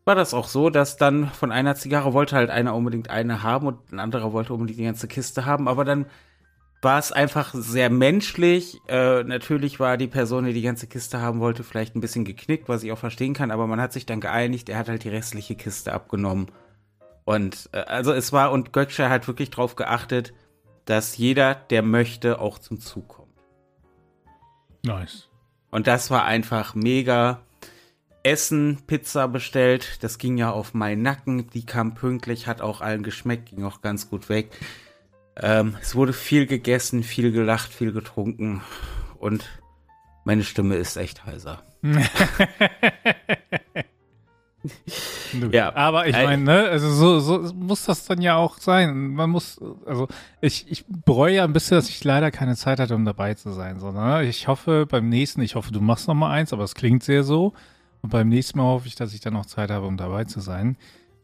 war 0.03 0.15
das 0.15 0.33
auch 0.33 0.49
so, 0.49 0.69
dass 0.69 0.97
dann 0.97 1.29
von 1.29 1.53
einer 1.53 1.75
Zigarre 1.75 2.11
wollte 2.11 2.35
halt 2.35 2.49
einer 2.49 2.75
unbedingt 2.75 3.09
eine 3.09 3.41
haben 3.41 3.67
und 3.67 3.93
ein 3.93 4.01
anderer 4.01 4.33
wollte 4.33 4.53
unbedingt 4.53 4.79
die 4.79 4.83
ganze 4.83 5.07
Kiste 5.07 5.45
haben, 5.45 5.69
aber 5.69 5.85
dann 5.85 6.07
war 6.81 6.99
es 6.99 7.11
einfach 7.11 7.53
sehr 7.53 7.89
menschlich. 7.89 8.79
Äh, 8.87 9.23
natürlich 9.23 9.79
war 9.79 9.97
die 9.97 10.07
Person, 10.07 10.45
die 10.45 10.53
die 10.53 10.61
ganze 10.61 10.87
Kiste 10.87 11.21
haben 11.21 11.39
wollte, 11.39 11.63
vielleicht 11.63 11.95
ein 11.95 12.01
bisschen 12.01 12.25
geknickt, 12.25 12.69
was 12.69 12.83
ich 12.83 12.91
auch 12.91 12.97
verstehen 12.97 13.33
kann, 13.33 13.51
aber 13.51 13.67
man 13.67 13.81
hat 13.81 13.93
sich 13.93 14.05
dann 14.05 14.21
geeinigt, 14.21 14.69
er 14.69 14.77
hat 14.77 14.89
halt 14.89 15.03
die 15.03 15.09
restliche 15.09 15.55
Kiste 15.55 15.93
abgenommen. 15.93 16.47
Und 17.25 17.69
äh, 17.73 17.79
also 17.79 18.13
es 18.13 18.31
war, 18.31 18.51
und 18.51 18.71
Gökçe 18.71 19.09
hat 19.09 19.27
wirklich 19.27 19.49
darauf 19.49 19.75
geachtet, 19.75 20.33
dass 20.85 21.17
jeder, 21.17 21.55
der 21.55 21.81
möchte, 21.81 22.39
auch 22.39 22.59
zum 22.59 22.79
Zug 22.79 23.07
kommt. 23.09 23.33
Nice. 24.83 25.27
Und 25.69 25.87
das 25.87 26.09
war 26.09 26.25
einfach 26.25 26.75
mega. 26.75 27.41
Essen, 28.23 28.79
Pizza 28.87 29.27
bestellt, 29.29 30.03
das 30.03 30.17
ging 30.17 30.37
ja 30.37 30.51
auf 30.51 30.73
meinen 30.73 31.01
Nacken, 31.01 31.49
die 31.49 31.65
kam 31.65 31.93
pünktlich, 31.93 32.45
hat 32.45 32.59
auch 32.59 32.81
allen 32.81 33.03
geschmeckt, 33.03 33.49
ging 33.49 33.63
auch 33.63 33.81
ganz 33.81 34.09
gut 34.09 34.27
weg. 34.27 34.51
Ähm, 35.39 35.75
es 35.81 35.95
wurde 35.95 36.13
viel 36.13 36.45
gegessen, 36.47 37.03
viel 37.03 37.31
gelacht, 37.31 37.73
viel 37.73 37.91
getrunken 37.91 38.61
und 39.19 39.45
meine 40.25 40.43
Stimme 40.43 40.75
ist 40.75 40.97
echt 40.97 41.25
heiser. 41.25 41.63
ja, 45.51 45.75
aber 45.75 46.07
ich 46.07 46.13
meine, 46.13 46.43
ne, 46.43 46.63
also 46.69 46.89
so, 46.89 47.19
so 47.19 47.53
muss 47.53 47.85
das 47.85 48.05
dann 48.05 48.21
ja 48.21 48.35
auch 48.35 48.57
sein. 48.57 49.11
Man 49.13 49.29
muss, 49.29 49.61
also 49.85 50.07
ich, 50.41 50.69
ich 50.69 50.85
bereue 50.87 51.35
ja 51.35 51.43
ein 51.43 51.53
bisschen, 51.53 51.77
dass 51.77 51.87
ich 51.89 52.03
leider 52.03 52.31
keine 52.31 52.55
Zeit 52.55 52.79
hatte, 52.79 52.95
um 52.95 53.05
dabei 53.05 53.35
zu 53.35 53.51
sein. 53.51 53.79
So, 53.79 53.91
ne? 53.91 54.23
Ich 54.25 54.47
hoffe 54.47 54.85
beim 54.85 55.07
nächsten, 55.07 55.41
ich 55.41 55.55
hoffe, 55.55 55.71
du 55.71 55.81
machst 55.81 56.07
noch 56.07 56.15
mal 56.15 56.31
eins, 56.31 56.51
aber 56.51 56.63
es 56.63 56.75
klingt 56.75 57.03
sehr 57.03 57.23
so. 57.23 57.53
Und 58.01 58.09
beim 58.09 58.29
nächsten 58.29 58.57
Mal 58.57 58.65
hoffe 58.65 58.87
ich, 58.87 58.95
dass 58.95 59.13
ich 59.13 59.21
dann 59.21 59.33
noch 59.33 59.45
Zeit 59.45 59.71
habe, 59.71 59.85
um 59.85 59.97
dabei 59.97 60.25
zu 60.25 60.39
sein. 60.39 60.77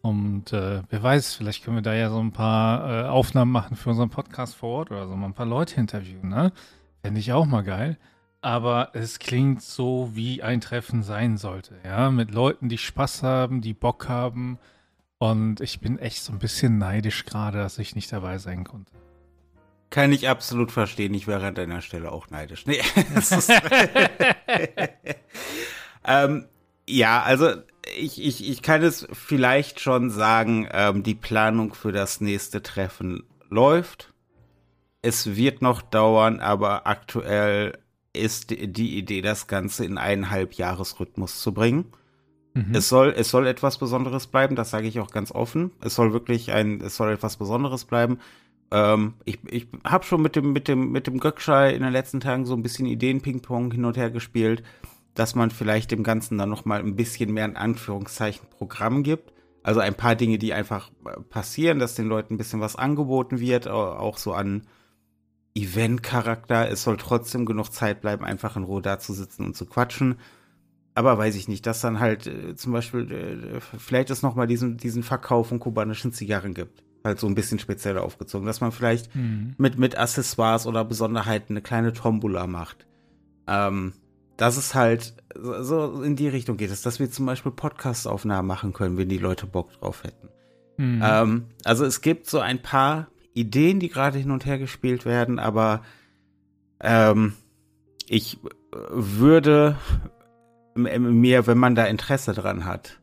Und 0.03 0.51
äh, 0.51 0.81
wer 0.89 1.01
weiß, 1.01 1.35
vielleicht 1.35 1.63
können 1.63 1.77
wir 1.77 1.81
da 1.81 1.93
ja 1.93 2.09
so 2.09 2.19
ein 2.19 2.33
paar 2.33 3.05
äh, 3.05 3.07
Aufnahmen 3.07 3.53
machen 3.53 3.77
für 3.77 3.89
unseren 3.89 4.09
Podcast 4.09 4.53
vor 4.53 4.79
Ort 4.79 4.91
oder 4.91 5.07
so, 5.07 5.15
mal 5.15 5.27
ein 5.27 5.33
paar 5.33 5.45
Leute 5.45 5.79
interviewen, 5.79 6.27
ne? 6.27 6.51
Fände 7.01 7.21
ich 7.21 7.31
auch 7.31 7.45
mal 7.45 7.63
geil. 7.63 7.97
aber 8.41 8.89
es 8.93 9.19
klingt 9.19 9.61
so, 9.61 10.11
wie 10.13 10.43
ein 10.43 10.59
Treffen 10.59 11.01
sein 11.01 11.37
sollte. 11.37 11.75
Ja, 11.85 12.11
mit 12.11 12.31
Leuten, 12.31 12.67
die 12.67 12.77
Spaß 12.77 13.23
haben, 13.23 13.61
die 13.61 13.73
Bock 13.73 14.09
haben. 14.09 14.59
Und 15.17 15.61
ich 15.61 15.79
bin 15.79 15.97
echt 15.97 16.21
so 16.21 16.33
ein 16.33 16.39
bisschen 16.39 16.77
neidisch 16.77 17.23
gerade, 17.23 17.59
dass 17.59 17.79
ich 17.79 17.95
nicht 17.95 18.11
dabei 18.11 18.39
sein 18.39 18.65
konnte. 18.65 18.91
Kann 19.89 20.11
ich 20.11 20.27
absolut 20.27 20.73
verstehen. 20.73 21.13
Ich 21.13 21.27
wäre 21.27 21.47
an 21.47 21.55
deiner 21.55 21.79
Stelle 21.79 22.11
auch 22.11 22.29
neidisch. 22.29 22.65
Nee, 22.65 22.81
ähm, 26.05 26.47
ja, 26.85 27.21
also 27.21 27.53
ich, 27.95 28.23
ich, 28.23 28.49
ich 28.49 28.61
kann 28.61 28.83
es 28.83 29.07
vielleicht 29.11 29.79
schon 29.79 30.09
sagen, 30.09 30.67
ähm, 30.71 31.03
die 31.03 31.15
Planung 31.15 31.73
für 31.73 31.91
das 31.91 32.21
nächste 32.21 32.61
Treffen 32.61 33.23
läuft. 33.49 34.13
Es 35.01 35.35
wird 35.35 35.61
noch 35.61 35.81
dauern, 35.81 36.39
aber 36.39 36.87
aktuell 36.87 37.77
ist 38.13 38.51
die 38.51 38.97
Idee, 38.97 39.21
das 39.21 39.47
Ganze 39.47 39.85
in 39.85 39.97
eineinhalb 39.97 40.53
Jahresrhythmus 40.53 41.41
zu 41.41 41.53
bringen. 41.53 41.85
Mhm. 42.53 42.75
Es 42.75 42.89
soll, 42.89 43.13
es 43.17 43.29
soll 43.29 43.47
etwas 43.47 43.79
Besonderes 43.79 44.27
bleiben, 44.27 44.55
das 44.55 44.69
sage 44.69 44.87
ich 44.87 44.99
auch 44.99 45.11
ganz 45.11 45.31
offen. 45.31 45.71
Es 45.81 45.95
soll 45.95 46.13
wirklich 46.13 46.51
ein, 46.51 46.81
es 46.81 46.95
soll 46.95 47.11
etwas 47.11 47.37
Besonderes 47.37 47.85
bleiben. 47.85 48.19
Ähm, 48.71 49.15
ich 49.25 49.39
ich 49.49 49.67
habe 49.83 50.05
schon 50.05 50.21
mit 50.21 50.35
dem, 50.35 50.53
mit 50.53 50.67
dem, 50.67 50.91
mit 50.91 51.07
dem 51.07 51.19
Göckschei 51.19 51.73
in 51.73 51.81
den 51.81 51.91
letzten 51.91 52.19
Tagen 52.19 52.45
so 52.45 52.53
ein 52.53 52.63
bisschen 52.63 52.85
Ideen-Ping-Pong 52.85 53.71
hin 53.71 53.85
und 53.85 53.97
her 53.97 54.11
gespielt, 54.11 54.63
dass 55.13 55.35
man 55.35 55.51
vielleicht 55.51 55.91
dem 55.91 56.03
Ganzen 56.03 56.37
dann 56.37 56.49
noch 56.49 56.65
mal 56.65 56.79
ein 56.79 56.95
bisschen 56.95 57.33
mehr 57.33 57.45
in 57.45 57.55
Anführungszeichen 57.55 58.47
Programm 58.49 59.03
gibt. 59.03 59.33
Also 59.61 59.79
ein 59.79 59.95
paar 59.95 60.15
Dinge, 60.15 60.37
die 60.37 60.53
einfach 60.53 60.91
äh, 61.05 61.19
passieren, 61.21 61.79
dass 61.79 61.95
den 61.95 62.07
Leuten 62.07 62.33
ein 62.33 62.37
bisschen 62.37 62.59
was 62.59 62.75
angeboten 62.75 63.39
wird, 63.39 63.67
auch 63.67 64.17
so 64.17 64.33
an 64.33 64.63
Event-Charakter. 65.55 66.69
Es 66.69 66.83
soll 66.83 66.97
trotzdem 66.97 67.45
genug 67.45 67.69
Zeit 67.69 68.01
bleiben, 68.01 68.25
einfach 68.25 68.57
in 68.57 68.63
Ruhe 68.63 68.81
da 68.81 68.99
zu 68.99 69.13
sitzen 69.13 69.45
und 69.45 69.55
zu 69.55 69.65
quatschen. 69.65 70.19
Aber 70.95 71.17
weiß 71.17 71.35
ich 71.35 71.47
nicht, 71.47 71.65
dass 71.65 71.81
dann 71.81 71.99
halt 71.99 72.27
äh, 72.27 72.55
zum 72.55 72.73
Beispiel 72.73 73.11
äh, 73.11 73.59
vielleicht 73.59 74.09
es 74.09 74.21
noch 74.21 74.35
mal 74.35 74.47
diesen, 74.47 74.77
diesen 74.77 75.03
Verkauf 75.03 75.47
von 75.47 75.59
kubanischen 75.59 76.11
Zigarren 76.11 76.53
gibt 76.53 76.83
halt 77.03 77.19
so 77.19 77.27
ein 77.27 77.35
bisschen 77.35 77.59
speziell 77.59 77.97
aufgezogen, 77.97 78.47
dass 78.47 78.61
man 78.61 78.71
vielleicht 78.71 79.13
mhm. 79.15 79.55
mit, 79.57 79.77
mit 79.77 79.97
Accessoires 79.97 80.65
oder 80.65 80.85
Besonderheiten 80.85 81.53
eine 81.53 81.61
kleine 81.61 81.93
Tombola 81.93 82.47
macht. 82.47 82.87
Ähm, 83.47 83.93
dass 84.37 84.57
es 84.57 84.75
halt 84.75 85.13
so 85.35 86.01
in 86.01 86.15
die 86.15 86.27
Richtung 86.27 86.57
geht, 86.57 86.71
dass 86.71 86.99
wir 86.99 87.09
zum 87.11 87.25
Beispiel 87.25 87.51
Podcast-Aufnahmen 87.51 88.47
machen 88.47 88.73
können, 88.73 88.97
wenn 88.97 89.09
die 89.09 89.17
Leute 89.17 89.45
Bock 89.45 89.71
drauf 89.73 90.03
hätten. 90.03 90.29
Mhm. 90.77 91.01
Ähm, 91.03 91.45
also 91.63 91.85
es 91.85 92.01
gibt 92.01 92.27
so 92.27 92.39
ein 92.39 92.61
paar 92.61 93.07
Ideen, 93.33 93.79
die 93.79 93.89
gerade 93.89 94.17
hin 94.17 94.31
und 94.31 94.45
her 94.45 94.59
gespielt 94.59 95.05
werden, 95.05 95.39
aber 95.39 95.81
ähm, 96.79 97.33
ich 98.07 98.39
würde 98.91 99.77
mir, 100.75 101.47
wenn 101.47 101.57
man 101.57 101.75
da 101.75 101.85
Interesse 101.85 102.33
dran 102.33 102.65
hat, 102.65 102.99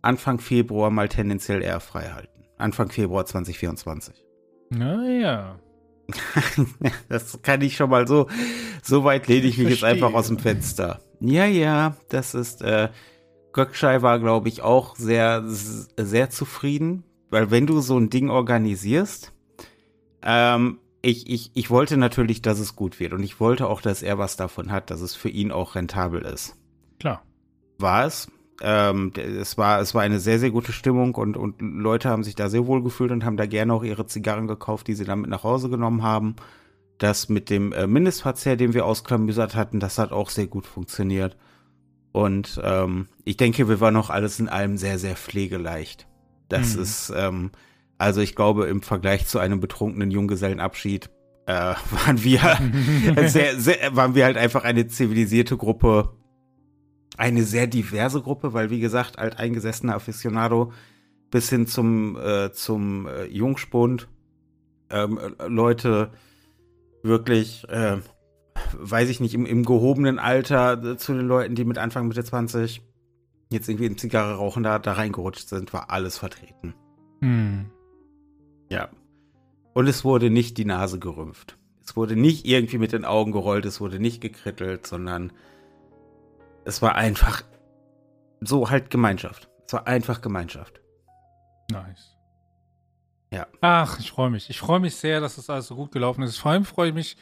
Anfang 0.00 0.40
Februar 0.40 0.90
mal 0.90 1.08
tendenziell 1.08 1.62
eher 1.62 1.80
frei 1.80 2.08
halten. 2.08 2.44
Anfang 2.58 2.90
Februar 2.90 3.24
2024. 3.24 4.24
Naja. 4.70 5.58
das 7.08 7.40
kann 7.42 7.60
ich 7.60 7.76
schon 7.76 7.90
mal 7.90 8.06
so. 8.06 8.28
So 8.82 9.04
weit 9.04 9.28
lehne 9.28 9.46
ich, 9.46 9.58
ich 9.58 9.58
mich 9.58 9.78
verstehe. 9.78 9.90
jetzt 9.90 10.02
einfach 10.04 10.16
aus 10.18 10.28
dem 10.28 10.38
Fenster. 10.38 11.00
Ja, 11.20 11.46
ja, 11.46 11.96
das 12.08 12.34
ist. 12.34 12.62
Äh, 12.62 12.88
Gökschei 13.52 14.02
war, 14.02 14.18
glaube 14.18 14.48
ich, 14.48 14.62
auch 14.62 14.96
sehr, 14.96 15.44
sehr 15.46 16.30
zufrieden, 16.30 17.04
weil 17.30 17.50
wenn 17.50 17.66
du 17.66 17.80
so 17.80 17.98
ein 17.98 18.08
Ding 18.08 18.30
organisierst, 18.30 19.32
ähm, 20.22 20.78
ich, 21.02 21.28
ich, 21.28 21.50
ich 21.54 21.70
wollte 21.70 21.96
natürlich, 21.96 22.42
dass 22.42 22.58
es 22.58 22.76
gut 22.76 23.00
wird 23.00 23.12
und 23.12 23.22
ich 23.22 23.40
wollte 23.40 23.68
auch, 23.68 23.80
dass 23.80 24.02
er 24.02 24.18
was 24.18 24.36
davon 24.36 24.70
hat, 24.70 24.90
dass 24.90 25.00
es 25.00 25.14
für 25.14 25.28
ihn 25.28 25.52
auch 25.52 25.74
rentabel 25.74 26.22
ist. 26.22 26.56
Klar. 26.98 27.22
War 27.78 28.06
es? 28.06 28.28
Ähm, 28.60 29.12
es 29.16 29.56
war, 29.58 29.80
es 29.80 29.94
war 29.94 30.02
eine 30.02 30.20
sehr, 30.20 30.38
sehr 30.38 30.50
gute 30.50 30.72
Stimmung 30.72 31.14
und, 31.14 31.36
und 31.36 31.60
Leute 31.60 32.08
haben 32.08 32.22
sich 32.22 32.34
da 32.34 32.48
sehr 32.48 32.66
wohl 32.66 32.82
gefühlt 32.82 33.10
und 33.10 33.24
haben 33.24 33.36
da 33.36 33.46
gerne 33.46 33.72
auch 33.72 33.82
ihre 33.82 34.06
Zigarren 34.06 34.46
gekauft, 34.46 34.86
die 34.88 34.94
sie 34.94 35.04
dann 35.04 35.22
mit 35.22 35.30
nach 35.30 35.44
Hause 35.44 35.68
genommen 35.68 36.02
haben. 36.02 36.36
Das 36.98 37.28
mit 37.28 37.50
dem 37.50 37.72
äh, 37.72 37.86
Mindestverzehr, 37.86 38.56
den 38.56 38.74
wir 38.74 38.86
ausklamüsert 38.86 39.56
hatten, 39.56 39.80
das 39.80 39.98
hat 39.98 40.12
auch 40.12 40.30
sehr 40.30 40.46
gut 40.46 40.66
funktioniert. 40.66 41.36
Und 42.12 42.60
ähm, 42.62 43.08
ich 43.24 43.36
denke, 43.38 43.68
wir 43.68 43.80
waren 43.80 43.96
auch 43.96 44.10
alles 44.10 44.38
in 44.38 44.48
allem 44.48 44.76
sehr, 44.76 44.98
sehr 44.98 45.16
pflegeleicht. 45.16 46.06
Das 46.48 46.76
mhm. 46.76 46.82
ist, 46.82 47.12
ähm, 47.16 47.50
also 47.98 48.20
ich 48.20 48.36
glaube, 48.36 48.66
im 48.66 48.82
Vergleich 48.82 49.26
zu 49.26 49.38
einem 49.38 49.60
betrunkenen 49.60 50.10
Junggesellenabschied 50.10 51.08
äh, 51.46 51.52
waren 51.90 52.22
wir 52.22 52.58
sehr, 53.28 53.58
sehr, 53.58 53.96
waren 53.96 54.14
wir 54.14 54.26
halt 54.26 54.36
einfach 54.36 54.64
eine 54.64 54.86
zivilisierte 54.86 55.56
Gruppe, 55.56 56.10
eine 57.22 57.44
sehr 57.44 57.68
diverse 57.68 58.20
Gruppe, 58.20 58.52
weil 58.52 58.70
wie 58.70 58.80
gesagt, 58.80 59.16
alteingesessener 59.16 59.94
Aficionado 59.94 60.72
bis 61.30 61.48
hin 61.50 61.68
zum, 61.68 62.16
äh, 62.16 62.50
zum 62.50 63.06
äh, 63.06 63.26
Jungspund 63.26 64.08
ähm, 64.90 65.18
äh, 65.18 65.46
Leute 65.46 66.10
wirklich, 67.04 67.64
äh, 67.68 67.98
weiß 68.72 69.08
ich 69.08 69.20
nicht, 69.20 69.34
im, 69.34 69.46
im 69.46 69.64
gehobenen 69.64 70.18
Alter 70.18 70.82
äh, 70.82 70.96
zu 70.96 71.12
den 71.14 71.28
Leuten, 71.28 71.54
die 71.54 71.64
mit 71.64 71.78
Anfang 71.78 72.08
Mitte 72.08 72.24
20 72.24 72.82
jetzt 73.50 73.68
irgendwie 73.68 73.86
in 73.86 73.98
Zigarre 73.98 74.34
rauchen 74.34 74.64
da, 74.64 74.80
da 74.80 74.94
reingerutscht 74.94 75.48
sind, 75.48 75.72
war 75.72 75.90
alles 75.90 76.18
vertreten. 76.18 76.74
Hm. 77.20 77.66
Ja. 78.68 78.88
Und 79.74 79.86
es 79.86 80.04
wurde 80.04 80.28
nicht 80.28 80.58
die 80.58 80.64
Nase 80.64 80.98
gerümpft. 80.98 81.56
Es 81.84 81.94
wurde 81.94 82.16
nicht 82.16 82.46
irgendwie 82.46 82.78
mit 82.78 82.90
den 82.90 83.04
Augen 83.04 83.30
gerollt, 83.30 83.64
es 83.64 83.80
wurde 83.80 84.00
nicht 84.00 84.20
gekrittelt, 84.20 84.88
sondern 84.88 85.30
es 86.64 86.82
war 86.82 86.94
einfach 86.94 87.42
so 88.40 88.70
halt 88.70 88.90
Gemeinschaft. 88.90 89.48
Es 89.66 89.72
war 89.72 89.86
einfach 89.86 90.20
Gemeinschaft. 90.20 90.80
Nice. 91.70 92.16
Ja. 93.32 93.46
Ach, 93.60 93.98
ich 93.98 94.10
freue 94.10 94.30
mich. 94.30 94.50
Ich 94.50 94.58
freue 94.58 94.80
mich 94.80 94.96
sehr, 94.96 95.20
dass 95.20 95.36
das 95.36 95.48
alles 95.48 95.66
so 95.66 95.76
gut 95.76 95.92
gelaufen 95.92 96.22
ist. 96.22 96.36
Vor 96.36 96.50
allem 96.50 96.64
freue 96.64 96.88
ich 96.88 96.94
mich, 96.94 97.16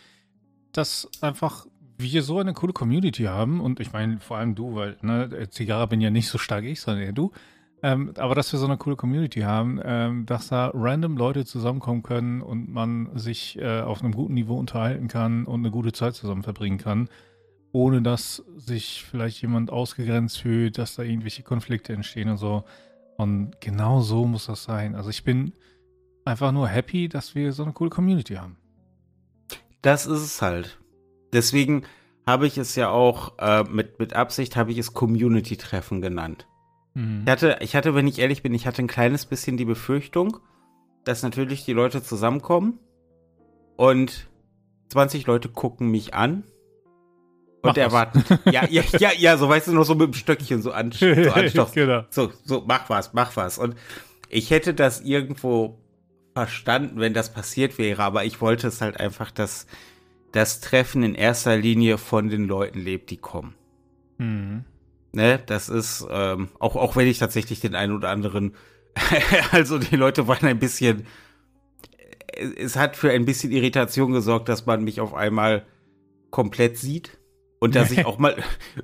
dass 0.72 1.08
einfach 1.20 1.66
wir 1.98 2.22
so 2.22 2.38
eine 2.38 2.52
coole 2.52 2.72
Community 2.72 3.24
haben. 3.24 3.60
Und 3.60 3.78
ich 3.78 3.92
meine, 3.92 4.18
vor 4.18 4.38
allem 4.38 4.54
du, 4.54 4.74
weil, 4.74 4.96
ne, 5.02 5.48
Zigarre 5.50 5.86
bin 5.86 6.00
ja 6.00 6.10
nicht 6.10 6.28
so 6.28 6.38
stark 6.38 6.64
ich, 6.64 6.80
sondern 6.80 7.04
eher 7.04 7.12
du. 7.12 7.30
Ähm, 7.82 8.12
aber 8.18 8.34
dass 8.34 8.52
wir 8.52 8.58
so 8.58 8.66
eine 8.66 8.76
coole 8.76 8.96
Community 8.96 9.40
haben, 9.40 9.80
ähm, 9.82 10.26
dass 10.26 10.48
da 10.48 10.70
random 10.74 11.16
Leute 11.16 11.46
zusammenkommen 11.46 12.02
können 12.02 12.42
und 12.42 12.68
man 12.68 13.16
sich 13.16 13.58
äh, 13.58 13.80
auf 13.80 14.02
einem 14.02 14.12
guten 14.12 14.34
Niveau 14.34 14.58
unterhalten 14.58 15.08
kann 15.08 15.46
und 15.46 15.60
eine 15.60 15.70
gute 15.70 15.92
Zeit 15.92 16.14
zusammen 16.14 16.42
verbringen 16.42 16.78
kann 16.78 17.08
ohne 17.72 18.02
dass 18.02 18.44
sich 18.56 19.04
vielleicht 19.08 19.42
jemand 19.42 19.70
ausgegrenzt 19.70 20.40
fühlt, 20.40 20.78
dass 20.78 20.96
da 20.96 21.02
irgendwelche 21.02 21.42
Konflikte 21.42 21.92
entstehen 21.92 22.28
und 22.28 22.36
so. 22.36 22.64
Und 23.16 23.60
genau 23.60 24.00
so 24.00 24.26
muss 24.26 24.46
das 24.46 24.64
sein. 24.64 24.94
Also 24.94 25.10
ich 25.10 25.24
bin 25.24 25.52
einfach 26.24 26.52
nur 26.52 26.68
happy, 26.68 27.08
dass 27.08 27.34
wir 27.34 27.52
so 27.52 27.62
eine 27.62 27.72
coole 27.72 27.90
Community 27.90 28.34
haben. 28.34 28.56
Das 29.82 30.06
ist 30.06 30.20
es 30.20 30.42
halt. 30.42 30.78
Deswegen 31.32 31.84
habe 32.26 32.46
ich 32.46 32.58
es 32.58 32.74
ja 32.76 32.90
auch 32.90 33.38
äh, 33.38 33.64
mit, 33.64 33.98
mit 33.98 34.14
Absicht 34.14 34.56
habe 34.56 34.72
ich 34.72 34.78
es 34.78 34.92
Community-Treffen 34.92 36.00
genannt. 36.00 36.46
Mhm. 36.94 37.22
Ich, 37.24 37.30
hatte, 37.30 37.58
ich 37.60 37.76
hatte, 37.76 37.94
wenn 37.94 38.06
ich 38.06 38.18
ehrlich 38.18 38.42
bin, 38.42 38.54
ich 38.54 38.66
hatte 38.66 38.82
ein 38.82 38.88
kleines 38.88 39.26
bisschen 39.26 39.56
die 39.56 39.64
Befürchtung, 39.64 40.38
dass 41.04 41.22
natürlich 41.22 41.64
die 41.64 41.72
Leute 41.72 42.02
zusammenkommen 42.02 42.78
und 43.76 44.28
20 44.90 45.26
Leute 45.26 45.48
gucken 45.48 45.90
mich 45.90 46.14
an 46.14 46.44
und 47.62 47.76
er 47.76 47.92
wartet. 47.92 48.24
Ja, 48.50 48.66
ja, 48.68 48.82
ja, 48.98 49.10
ja, 49.16 49.36
so 49.36 49.48
weißt 49.48 49.68
du 49.68 49.72
noch 49.72 49.84
so 49.84 49.94
mit 49.94 50.08
dem 50.08 50.14
Stöckchen 50.14 50.62
so, 50.62 50.72
an, 50.72 50.92
so 50.92 51.06
anstoßen. 51.06 51.74
genau. 51.74 52.04
So, 52.10 52.32
so, 52.44 52.64
mach 52.66 52.88
was, 52.88 53.12
mach 53.12 53.36
was. 53.36 53.58
Und 53.58 53.74
ich 54.28 54.50
hätte 54.50 54.74
das 54.74 55.00
irgendwo 55.00 55.78
verstanden, 56.34 57.00
wenn 57.00 57.12
das 57.12 57.32
passiert 57.32 57.78
wäre, 57.78 58.02
aber 58.02 58.24
ich 58.24 58.40
wollte 58.40 58.68
es 58.68 58.80
halt 58.80 58.98
einfach, 58.98 59.30
dass 59.30 59.66
das 60.32 60.60
Treffen 60.60 61.02
in 61.02 61.14
erster 61.14 61.56
Linie 61.56 61.98
von 61.98 62.28
den 62.28 62.46
Leuten 62.46 62.80
lebt, 62.80 63.10
die 63.10 63.16
kommen. 63.16 63.54
Mhm. 64.18 64.64
Ne, 65.12 65.40
das 65.44 65.68
ist, 65.68 66.06
ähm, 66.08 66.48
auch, 66.60 66.76
auch 66.76 66.94
wenn 66.94 67.08
ich 67.08 67.18
tatsächlich 67.18 67.60
den 67.60 67.74
einen 67.74 67.96
oder 67.96 68.10
anderen, 68.10 68.54
also 69.50 69.78
die 69.78 69.96
Leute 69.96 70.28
waren 70.28 70.46
ein 70.46 70.60
bisschen, 70.60 71.06
es 72.56 72.76
hat 72.76 72.96
für 72.96 73.10
ein 73.10 73.24
bisschen 73.24 73.50
Irritation 73.50 74.12
gesorgt, 74.12 74.48
dass 74.48 74.66
man 74.66 74.84
mich 74.84 75.00
auf 75.00 75.14
einmal 75.14 75.66
komplett 76.30 76.78
sieht 76.78 77.18
und 77.60 77.74
dass 77.76 77.90
ich 77.92 78.04
auch 78.06 78.18
mal 78.18 78.36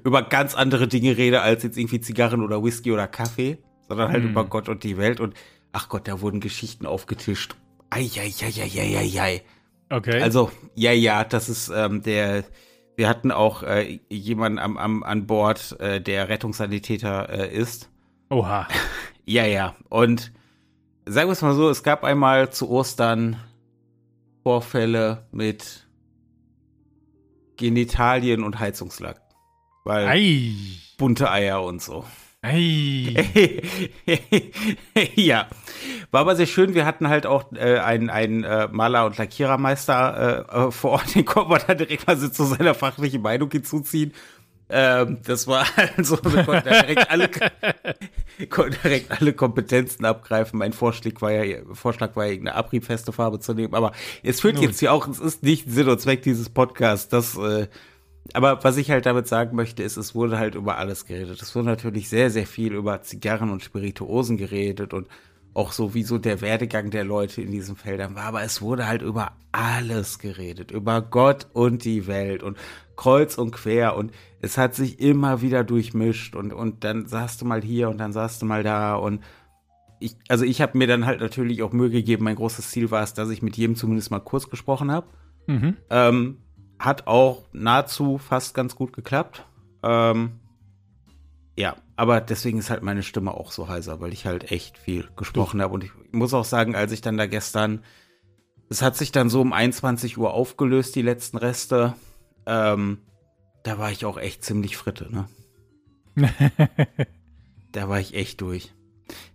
über 0.05 0.23
ganz 0.23 0.55
andere 0.55 0.87
Dinge 0.87 1.17
rede 1.17 1.41
als 1.41 1.65
jetzt 1.65 1.77
irgendwie 1.77 2.01
Zigarren 2.01 2.43
oder 2.43 2.63
Whisky 2.63 2.93
oder 2.93 3.09
Kaffee, 3.09 3.59
sondern 3.89 4.13
halt 4.13 4.23
mm. 4.23 4.29
über 4.29 4.45
Gott 4.45 4.69
und 4.69 4.85
die 4.85 4.97
Welt 4.99 5.19
und 5.19 5.35
ach 5.73 5.89
Gott, 5.89 6.07
da 6.07 6.21
wurden 6.21 6.41
Geschichten 6.41 6.87
aufgetischt. 6.87 7.57
Eieieiei. 7.91 9.43
Okay. 9.91 10.21
Also, 10.21 10.51
ja, 10.75 10.93
ja, 10.93 11.25
das 11.25 11.49
ist 11.49 11.71
ähm, 11.75 12.03
der, 12.03 12.45
wir 12.97 13.09
hatten 13.09 13.31
auch 13.31 13.63
äh, 13.63 14.01
jemanden 14.09 14.59
am, 14.59 14.77
am, 14.77 15.03
an 15.03 15.27
Bord, 15.27 15.79
äh, 15.81 16.01
der 16.01 16.29
Rettungssanitäter 16.29 17.29
äh, 17.29 17.55
ist. 17.55 17.91
Oha. 18.31 18.69
ja, 19.25 19.47
ja. 19.47 19.77
Und 19.89 20.33
sagen 21.07 21.29
wir 21.29 21.33
es 21.33 21.43
mal 21.43 21.55
so, 21.55 21.71
es 21.71 21.83
gab 21.83 22.05
einmal 22.05 22.51
zu 22.51 22.69
Ostern 22.69 23.37
Vorfälle 24.43 25.27
mit 25.31 25.86
Genitalien 27.57 28.43
und 28.43 28.59
Heizungslack. 28.59 29.21
Weil 29.85 30.07
Ei. 30.07 30.53
bunte 30.99 31.31
Eier 31.31 31.63
und 31.63 31.83
so. 31.83 32.05
Ei. 32.43 33.15
ja, 35.15 35.49
war 36.11 36.21
aber 36.21 36.37
sehr 36.37 36.47
schön. 36.47 36.75
Wir 36.75 36.87
hatten 36.87 37.09
halt 37.09 37.27
auch 37.27 37.53
äh, 37.53 37.79
einen, 37.79 38.11
einen 38.11 38.45
äh, 38.45 38.69
Maler- 38.71 39.07
und 39.07 39.19
Lackierermeister 39.19 40.47
äh, 40.53 40.67
äh, 40.67 40.71
vor 40.71 40.93
Ort, 40.93 41.15
den 41.15 41.25
konnte 41.25 41.51
man 41.51 41.61
dann 41.67 41.79
direkt 41.79 42.07
mal 42.07 42.17
so 42.17 42.29
zu 42.29 42.45
seiner 42.45 42.75
fachlichen 42.75 43.23
Meinung 43.23 43.51
hinzuziehen. 43.51 44.13
Ähm, 44.69 45.19
das 45.25 45.47
war 45.47 45.65
also, 45.97 46.19
wir 46.25 46.45
konnten 46.45 46.69
direkt 46.69 47.11
alle, 47.11 47.31
konnten 48.51 48.77
direkt 48.83 49.11
alle 49.13 49.33
Kompetenzen 49.33 50.05
abgreifen. 50.05 50.59
Mein 50.59 50.73
Vorschlag 50.73 51.21
war 51.21 51.31
ja, 51.31 51.59
Vorschlag 51.73 52.17
war 52.17 52.27
ja 52.27 52.39
eine 52.39 52.55
abriebfeste 52.55 53.13
Farbe 53.13 53.39
zu 53.39 53.55
nehmen, 53.55 53.75
aber 53.75 53.93
es 54.23 54.41
führt 54.41 54.59
jetzt 54.59 54.81
hier 54.81 54.93
auch, 54.93 55.07
es 55.07 55.21
ist 55.21 55.43
nicht 55.43 55.71
Sinn 55.71 55.89
und 55.89 56.01
Zweck 56.01 56.23
dieses 56.23 56.49
Podcasts, 56.49 57.09
das, 57.09 57.37
äh, 57.37 57.69
aber 58.33 58.63
was 58.65 58.77
ich 58.77 58.91
halt 58.91 59.07
damit 59.07 59.29
sagen 59.29 59.55
möchte, 59.55 59.85
ist, 59.85 59.97
es 59.97 60.15
wurde 60.17 60.39
halt 60.39 60.57
über 60.57 60.79
alles 60.79 61.07
geredet. 61.07 61.41
Es 61.41 61.55
wurde 61.55 61.69
natürlich 61.69 62.09
sehr, 62.09 62.31
sehr 62.31 62.47
viel 62.47 62.75
über 62.75 63.03
Zigarren 63.03 63.51
und 63.51 63.63
Spirituosen 63.63 64.37
geredet 64.37 64.93
und 64.93 65.07
auch 65.57 65.73
so, 65.73 65.95
wie 65.95 66.03
so 66.03 66.19
der 66.19 66.43
Werdegang 66.43 66.91
der 66.91 67.05
Leute 67.05 67.41
in 67.41 67.51
diesen 67.51 67.77
Feldern 67.77 68.15
war. 68.15 68.25
Aber 68.25 68.43
es 68.43 68.61
wurde 68.61 68.87
halt 68.87 69.01
über 69.01 69.33
alles 69.53 70.19
geredet. 70.19 70.71
Über 70.71 71.01
Gott 71.01 71.47
und 71.55 71.85
die 71.85 72.07
Welt 72.07 72.43
und 72.43 72.59
kreuz 72.95 73.39
und 73.39 73.53
quer. 73.53 73.97
Und 73.97 74.13
es 74.41 74.59
hat 74.59 74.75
sich 74.75 75.01
immer 75.01 75.41
wieder 75.41 75.65
durchmischt. 75.65 76.37
Und, 76.37 76.53
und 76.53 76.85
dann 76.85 77.07
saßt 77.07 77.41
du 77.41 77.47
mal 77.47 77.63
hier 77.63 77.89
und 77.89 77.99
dann 77.99 78.13
saßt 78.13 78.43
du 78.43 78.47
mal 78.47 78.63
da. 78.63 78.97
Und 78.97 79.23
ich, 79.99 80.17
also 80.29 80.45
ich 80.45 80.61
habe 80.61 80.77
mir 80.77 80.87
dann 80.87 81.07
halt 81.07 81.21
natürlich 81.21 81.63
auch 81.63 81.73
Mühe 81.73 81.91
gegeben. 81.91 82.25
Mein 82.25 82.37
großes 82.37 82.71
Ziel 82.71 82.91
war 82.91 83.03
es, 83.03 83.15
dass 83.15 83.31
ich 83.31 83.41
mit 83.41 83.57
jedem 83.57 83.77
zumindest 83.77 84.11
mal 84.11 84.21
kurz 84.21 84.51
gesprochen 84.51 84.93
habe. 84.93 85.07
Mhm. 85.47 85.77
Ähm, 85.89 86.39
hat 86.79 87.07
auch 87.07 87.45
nahezu 87.55 88.19
fast 88.19 88.55
ganz 88.55 88.77
gut 88.77 88.93
geklappt. 88.93 89.47
Ähm, 89.83 90.33
ja, 91.57 91.77
aber 91.97 92.21
deswegen 92.21 92.59
ist 92.59 92.71
halt 92.71 92.83
meine 92.83 93.03
Stimme 93.03 93.33
auch 93.33 93.51
so 93.51 93.69
heiser, 93.69 94.01
weil 94.01 94.13
ich 94.13 94.27
halt 94.27 94.51
echt 94.51 94.77
viel 94.77 95.09
gesprochen 95.17 95.63
habe. 95.63 95.73
Und 95.75 95.85
ich 95.85 95.91
muss 96.13 96.35
auch 96.35 96.45
sagen, 96.45 96.75
als 96.75 96.93
ich 96.93 97.01
dann 97.01 97.17
da 97.17 97.27
gestern, 97.27 97.83
es 98.69 98.83
hat 98.83 98.97
sich 98.97 99.11
dann 99.13 99.31
so 99.31 99.41
um 99.41 99.53
21 99.53 100.19
Uhr 100.19 100.35
aufgelöst, 100.35 100.95
die 100.95 101.03
letzten 101.03 101.39
Reste. 101.39 101.95
Ähm, 102.45 102.99
da 103.63 103.79
war 103.79 103.91
ich 103.91 104.05
auch 104.05 104.19
echt 104.19 104.45
ziemlich 104.45 104.77
fritte, 104.77 105.09
ne? 105.11 105.29
Da 107.73 107.91
war 107.91 108.01
ich 108.01 108.15
echt 108.15 108.41
durch. 108.41 108.73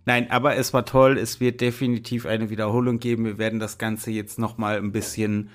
Nein, 0.04 0.28
aber 0.32 0.56
es 0.56 0.74
war 0.74 0.84
toll. 0.84 1.16
Es 1.16 1.38
wird 1.38 1.60
definitiv 1.60 2.26
eine 2.26 2.50
Wiederholung 2.50 2.98
geben. 2.98 3.24
Wir 3.24 3.38
werden 3.38 3.60
das 3.60 3.78
Ganze 3.78 4.10
jetzt 4.10 4.36
noch 4.36 4.58
mal 4.58 4.78
ein 4.78 4.90
bisschen, 4.90 5.50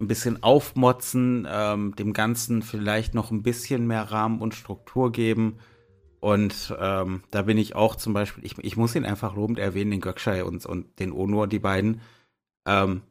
ein 0.00 0.08
bisschen 0.08 0.42
aufmotzen, 0.42 1.46
ähm, 1.50 1.94
dem 1.96 2.12
Ganzen 2.12 2.62
vielleicht 2.62 3.14
noch 3.14 3.30
ein 3.30 3.42
bisschen 3.42 3.86
mehr 3.86 4.10
Rahmen 4.10 4.40
und 4.40 4.54
Struktur 4.54 5.12
geben. 5.12 5.58
Und 6.20 6.74
ähm, 6.80 7.22
da 7.30 7.42
bin 7.42 7.58
ich 7.58 7.74
auch 7.74 7.96
zum 7.96 8.14
Beispiel, 8.14 8.44
ich, 8.44 8.56
ich 8.58 8.76
muss 8.76 8.94
ihn 8.94 9.04
einfach 9.04 9.36
lobend 9.36 9.58
erwähnen, 9.58 9.90
den 9.90 10.00
Gökschei 10.00 10.42
und, 10.44 10.64
und 10.64 10.98
den 10.98 11.12
Onur, 11.12 11.46
die 11.46 11.58
beiden, 11.58 12.00
ähm, 12.66 13.02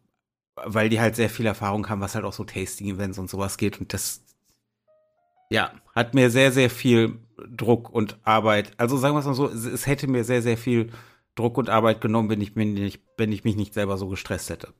weil 0.56 0.90
die 0.90 1.00
halt 1.00 1.16
sehr 1.16 1.30
viel 1.30 1.46
Erfahrung 1.46 1.88
haben, 1.90 2.02
was 2.02 2.16
halt 2.16 2.26
auch 2.26 2.34
so 2.34 2.44
Tasting-Events 2.44 3.20
und 3.20 3.30
sowas 3.30 3.58
geht. 3.58 3.80
Und 3.80 3.94
das, 3.94 4.24
ja, 5.52 5.72
hat 5.94 6.16
mir 6.16 6.32
sehr, 6.32 6.52
sehr 6.52 6.70
viel 6.70 7.20
Druck 7.56 7.90
und 7.90 8.18
Arbeit. 8.24 8.72
Also 8.78 8.98
sagen 8.98 9.16
wir 9.16 9.20
es 9.20 9.26
mal 9.26 9.36
so, 9.36 9.48
es, 9.48 9.66
es 9.66 9.86
hätte 9.86 10.08
mir 10.08 10.24
sehr, 10.24 10.42
sehr 10.42 10.58
viel 10.58 10.92
Druck 11.36 11.58
und 11.58 11.70
Arbeit 11.70 12.02
genommen, 12.02 12.30
wenn 12.30 12.42
ich, 12.42 12.56
mir 12.56 12.66
nicht, 12.66 13.02
wenn 13.18 13.32
ich 13.32 13.44
mich 13.44 13.56
nicht 13.56 13.74
selber 13.74 13.98
so 13.98 14.08
gestresst 14.08 14.50
hätte. 14.50 14.74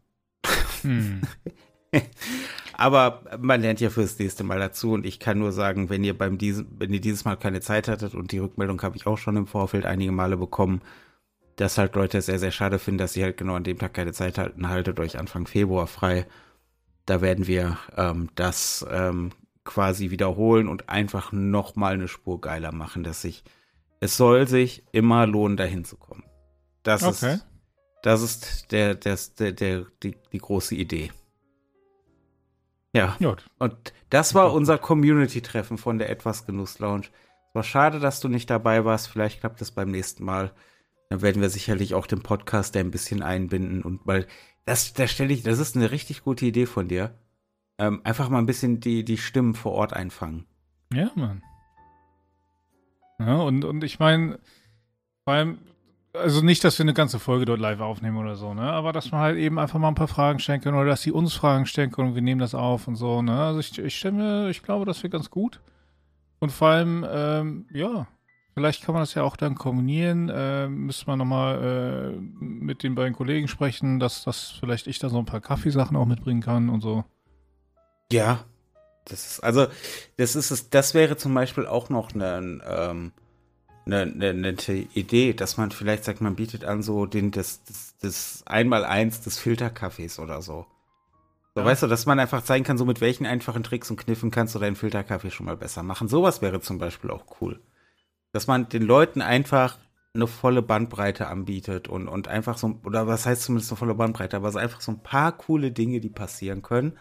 Hm. 0.82 1.22
Aber 2.78 3.22
man 3.40 3.62
lernt 3.62 3.80
ja 3.82 3.90
fürs 3.90 4.18
nächste 4.18 4.44
Mal 4.44 4.60
dazu 4.60 4.92
und 4.94 5.06
ich 5.06 5.20
kann 5.20 5.38
nur 5.40 5.52
sagen, 5.52 5.90
wenn 5.90 6.04
ihr 6.04 6.18
beim 6.18 6.38
diesem, 6.38 6.68
wenn 6.78 6.92
ihr 6.94 7.02
dieses 7.02 7.24
Mal 7.24 7.38
keine 7.38 7.62
Zeit 7.62 7.88
hattet 7.88 8.16
und 8.16 8.32
die 8.32 8.40
Rückmeldung 8.40 8.82
habe 8.82 8.98
ich 8.98 9.06
auch 9.06 9.18
schon 9.18 9.38
im 9.38 9.48
Vorfeld 9.48 9.86
einige 9.86 10.12
Male 10.12 10.38
bekommen, 10.38 10.82
dass 11.56 11.78
halt 11.78 11.96
Leute 11.96 12.18
es 12.18 12.26
sehr, 12.26 12.40
sehr 12.40 12.52
schade 12.52 12.80
finden, 12.80 12.98
dass 12.98 13.14
sie 13.14 13.24
halt 13.24 13.38
genau 13.38 13.56
an 13.56 13.64
dem 13.64 13.78
Tag 13.78 13.94
keine 13.94 14.12
Zeit 14.14 14.38
halten, 14.38 14.70
haltet 14.70 15.00
euch 15.00 15.20
Anfang 15.20 15.46
Februar 15.48 15.88
frei. 15.88 16.26
Da 17.06 17.22
werden 17.22 17.48
wir 17.48 17.78
ähm, 17.96 18.30
das 18.36 18.86
ähm, 18.90 19.32
quasi 19.66 20.10
wiederholen 20.10 20.68
und 20.68 20.90
einfach 20.90 21.32
noch 21.32 21.76
mal 21.76 21.94
eine 21.94 22.08
Spur 22.08 22.42
geiler 22.42 22.72
machen, 22.72 23.04
dass 23.04 23.22
sich, 23.22 23.44
es 24.00 24.18
soll 24.18 24.48
sich 24.48 24.84
immer 24.92 25.28
lohnen, 25.28 25.58
dahin 25.58 25.86
zu 25.86 25.96
kommen. 25.98 26.24
Das 26.82 27.04
Okay. 27.04 27.36
ist, 27.36 27.46
das 28.02 28.22
ist 28.22 28.72
der, 28.72 28.96
der, 28.96 29.18
der, 29.40 29.52
der 29.54 29.86
die, 30.02 30.16
die 30.32 30.38
große 30.40 30.76
Idee. 30.76 31.12
Ja. 32.94 33.16
Gut. 33.20 33.50
Und 33.58 33.94
das 34.10 34.36
war 34.36 34.54
unser 34.54 34.78
Community-Treffen 34.78 35.78
von 35.78 35.98
der 35.98 36.10
Etwas 36.10 36.46
Genuss 36.46 36.80
Lounge. 36.80 37.08
Es 37.50 37.56
war 37.56 37.64
schade, 37.64 38.00
dass 38.00 38.20
du 38.20 38.30
nicht 38.30 38.50
dabei 38.50 38.86
warst. 38.86 39.08
Vielleicht 39.08 39.40
klappt 39.40 39.62
es 39.62 39.72
beim 39.72 39.90
nächsten 39.92 40.24
Mal. 40.24 40.52
Dann 41.10 41.22
werden 41.22 41.42
wir 41.42 41.50
sicherlich 41.50 41.96
auch 41.96 42.08
den 42.08 42.24
Podcast 42.24 42.78
ein 42.78 42.92
bisschen 42.92 43.22
einbinden 43.22 43.84
und 43.84 44.02
weil 44.06 44.28
das, 44.66 44.94
da 44.94 45.08
stelle 45.08 45.34
ich, 45.34 45.44
das 45.44 45.60
ist 45.60 45.76
eine 45.76 45.92
richtig 45.92 46.24
gute 46.24 46.46
Idee 46.46 46.66
von 46.66 46.88
dir. 46.88 47.20
Ähm, 47.78 48.02
einfach 48.04 48.30
mal 48.30 48.40
ein 48.40 48.46
bisschen 48.46 48.80
die, 48.80 49.04
die 49.04 49.18
Stimmen 49.18 49.56
vor 49.56 49.74
Ort 49.74 49.94
einfangen. 49.94 50.46
Ja, 50.94 51.12
Mann. 51.16 51.44
Ja, 53.20 53.36
und, 53.38 53.66
und 53.66 53.84
ich 53.84 54.00
meine, 54.00 54.40
vor 55.24 55.34
allem, 55.34 55.60
also 56.14 56.42
nicht, 56.42 56.64
dass 56.64 56.78
wir 56.78 56.84
eine 56.84 56.94
ganze 56.94 57.20
Folge 57.20 57.46
dort 57.46 57.60
live 57.60 57.80
aufnehmen 57.80 58.18
oder 58.18 58.36
so, 58.36 58.54
ne? 58.54 58.72
Aber 58.72 58.94
dass 58.94 59.12
man 59.12 59.22
halt 59.22 59.38
eben 59.38 59.58
einfach 59.60 59.80
mal 59.80 59.88
ein 59.88 59.96
paar 59.96 60.08
Fragen 60.08 60.40
stellen 60.40 60.62
können 60.62 60.78
oder 60.78 60.90
dass 60.90 61.02
sie 61.02 61.12
uns 61.12 61.34
Fragen 61.34 61.66
stellen 61.66 61.92
können 61.92 62.10
und 62.10 62.16
wir 62.16 62.22
nehmen 62.22 62.40
das 62.40 62.56
auf 62.56 62.88
und 62.88 62.96
so, 62.96 63.22
ne? 63.22 63.44
Also 63.44 63.60
ich, 63.60 63.78
ich 63.78 64.04
mir, 64.06 64.50
ich 64.50 64.62
glaube, 64.64 64.86
das 64.86 65.02
wird 65.02 65.14
ganz 65.14 65.30
gut. 65.30 65.60
Und 66.40 66.52
vor 66.52 66.68
allem, 66.70 67.06
ähm, 67.10 67.66
ja, 67.72 68.08
vielleicht 68.54 68.84
kann 68.84 68.94
man 68.94 69.02
das 69.02 69.14
ja 69.14 69.24
auch 69.24 69.38
dann 69.38 69.56
kombinieren. 69.56 70.30
Äh, 70.30 70.68
müssen 70.68 71.08
wir 71.08 71.16
nochmal 71.16 72.14
äh, 72.14 72.20
mit 72.44 72.84
den 72.84 72.96
beiden 72.96 73.14
Kollegen 73.14 73.48
sprechen, 73.48 74.00
dass, 74.00 74.24
dass 74.24 74.52
vielleicht 74.60 74.88
ich 74.88 75.00
da 75.00 75.10
so 75.10 75.18
ein 75.18 75.26
paar 75.26 75.42
Kaffeesachen 75.42 75.96
auch 75.98 76.06
mitbringen 76.06 76.42
kann 76.42 76.70
und 76.70 76.82
so. 76.82 77.06
Ja. 78.12 78.46
Das 79.06 79.26
ist, 79.26 79.40
also, 79.42 79.68
das 80.16 80.36
ist 80.36 80.52
es, 80.52 80.70
das 80.70 80.94
wäre 80.94 81.18
zum 81.18 81.34
Beispiel 81.34 81.66
auch 81.66 81.90
noch 81.90 82.14
eine, 82.14 82.62
ähm, 82.66 83.12
eine, 83.86 84.02
eine 84.02 84.34
nette 84.34 84.74
Idee, 84.74 85.34
dass 85.34 85.58
man 85.58 85.72
vielleicht 85.72 86.04
sagt, 86.06 86.22
man 86.22 86.36
bietet 86.36 86.64
an 86.66 86.82
so 86.82 87.06
den, 87.06 87.32
das, 87.32 87.64
das, 87.64 87.96
das 88.02 88.44
Einmaleins 88.46 89.22
des 89.22 89.38
Filterkaffees 89.40 90.20
oder 90.20 90.42
so. 90.42 90.66
So, 91.56 91.62
Ja. 91.62 91.66
weißt 91.66 91.84
du, 91.84 91.88
dass 91.88 92.06
man 92.06 92.20
einfach 92.20 92.44
zeigen 92.44 92.64
kann, 92.64 92.78
so 92.78 92.86
mit 92.86 93.02
welchen 93.02 93.26
einfachen 93.26 93.64
Tricks 93.64 93.92
und 93.92 93.98
Kniffen 93.98 94.32
kannst 94.32 94.56
du 94.56 94.60
deinen 94.60 94.76
Filterkaffee 94.76 95.32
schon 95.32 95.46
mal 95.46 95.58
besser 95.58 95.84
machen. 95.84 96.08
Sowas 96.08 96.42
wäre 96.42 96.62
zum 96.62 96.78
Beispiel 96.80 97.12
auch 97.12 97.26
cool. 97.42 97.60
Dass 98.32 98.48
man 98.48 98.70
den 98.70 98.84
Leuten 98.84 99.22
einfach 99.22 99.78
eine 100.16 100.28
volle 100.28 100.62
Bandbreite 100.62 101.28
anbietet 101.28 101.88
und, 101.88 102.08
und 102.08 102.28
einfach 102.28 102.58
so, 102.58 102.80
oder 102.86 103.08
was 103.08 103.26
heißt 103.26 103.44
zumindest 103.44 103.72
eine 103.72 103.78
volle 103.78 103.96
Bandbreite, 103.96 104.38
aber 104.38 104.52
so 104.52 104.60
einfach 104.60 104.82
so 104.82 104.92
ein 104.92 105.02
paar 105.04 105.32
coole 105.32 105.72
Dinge, 105.72 106.00
die 106.00 106.10
passieren 106.10 106.62
können. 106.62 106.98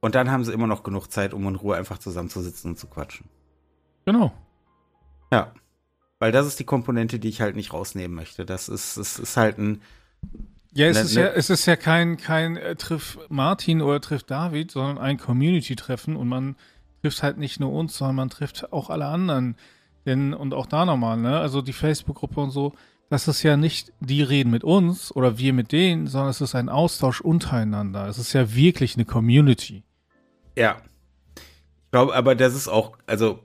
Und 0.00 0.14
dann 0.14 0.30
haben 0.30 0.44
sie 0.44 0.52
immer 0.52 0.66
noch 0.66 0.82
genug 0.82 1.10
Zeit, 1.10 1.32
um 1.34 1.46
in 1.48 1.54
Ruhe 1.56 1.76
einfach 1.76 1.98
zusammenzusitzen 1.98 2.72
und 2.72 2.76
zu 2.78 2.86
quatschen. 2.88 3.28
Genau. 4.04 4.32
Ja. 5.32 5.52
Weil 6.24 6.32
das 6.32 6.46
ist 6.46 6.58
die 6.58 6.64
Komponente, 6.64 7.18
die 7.18 7.28
ich 7.28 7.42
halt 7.42 7.54
nicht 7.54 7.74
rausnehmen 7.74 8.16
möchte. 8.16 8.46
Das 8.46 8.70
ist, 8.70 8.96
es 8.96 9.18
ist 9.18 9.36
halt 9.36 9.58
ein, 9.58 9.82
Ja, 10.72 10.86
es 10.86 10.96
Ne- 10.96 11.02
ist 11.02 11.14
ne- 11.16 11.20
ja, 11.20 11.26
es 11.28 11.50
ist 11.50 11.66
ja 11.66 11.76
kein, 11.76 12.16
kein 12.16 12.56
äh, 12.56 12.76
Triff 12.76 13.18
Martin 13.28 13.82
oder 13.82 14.00
Triff 14.00 14.22
David, 14.22 14.70
sondern 14.70 14.96
ein 14.96 15.18
Community-Treffen 15.18 16.16
und 16.16 16.26
man 16.28 16.56
trifft 17.02 17.22
halt 17.22 17.36
nicht 17.36 17.60
nur 17.60 17.72
uns, 17.72 17.98
sondern 17.98 18.16
man 18.16 18.30
trifft 18.30 18.72
auch 18.72 18.88
alle 18.88 19.04
anderen. 19.04 19.56
Denn, 20.06 20.32
und 20.32 20.54
auch 20.54 20.64
da 20.64 20.86
nochmal, 20.86 21.18
ne, 21.18 21.38
also 21.38 21.60
die 21.60 21.74
Facebook-Gruppe 21.74 22.40
und 22.40 22.52
so, 22.52 22.72
das 23.10 23.28
ist 23.28 23.42
ja 23.42 23.58
nicht, 23.58 23.92
die 24.00 24.22
reden 24.22 24.50
mit 24.50 24.64
uns 24.64 25.14
oder 25.14 25.36
wir 25.36 25.52
mit 25.52 25.72
denen, 25.72 26.06
sondern 26.06 26.30
es 26.30 26.40
ist 26.40 26.54
ein 26.54 26.70
Austausch 26.70 27.20
untereinander. 27.20 28.08
Es 28.08 28.16
ist 28.16 28.32
ja 28.32 28.54
wirklich 28.54 28.94
eine 28.94 29.04
Community. 29.04 29.82
ja. 30.56 30.78
Ich 31.36 31.90
glaube, 31.90 32.14
aber 32.16 32.34
das 32.34 32.54
ist 32.54 32.66
auch, 32.66 32.96
also, 33.06 33.40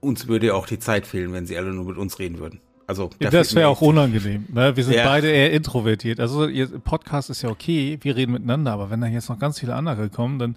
uns 0.00 0.28
würde 0.28 0.46
ja 0.48 0.54
auch 0.54 0.66
die 0.66 0.78
Zeit 0.78 1.06
fehlen, 1.06 1.32
wenn 1.32 1.46
sie 1.46 1.56
alle 1.56 1.72
nur 1.72 1.84
mit 1.86 1.96
uns 1.96 2.18
reden 2.18 2.38
würden. 2.38 2.60
Also, 2.88 3.10
da 3.18 3.30
das 3.30 3.54
wäre 3.56 3.68
auch 3.68 3.80
unangenehm. 3.80 4.46
Ne? 4.52 4.76
Wir 4.76 4.84
sind 4.84 4.94
Ja. 4.94 5.06
beide 5.06 5.28
eher 5.28 5.52
introvertiert. 5.52 6.20
Also 6.20 6.46
ihr 6.46 6.68
Podcast 6.78 7.30
ist 7.30 7.42
ja 7.42 7.48
okay, 7.48 7.98
wir 8.00 8.14
reden 8.14 8.32
miteinander, 8.32 8.72
aber 8.72 8.90
wenn 8.90 9.00
da 9.00 9.08
jetzt 9.08 9.28
noch 9.28 9.38
ganz 9.40 9.58
viele 9.58 9.74
andere 9.74 10.08
kommen, 10.08 10.38
dann 10.38 10.56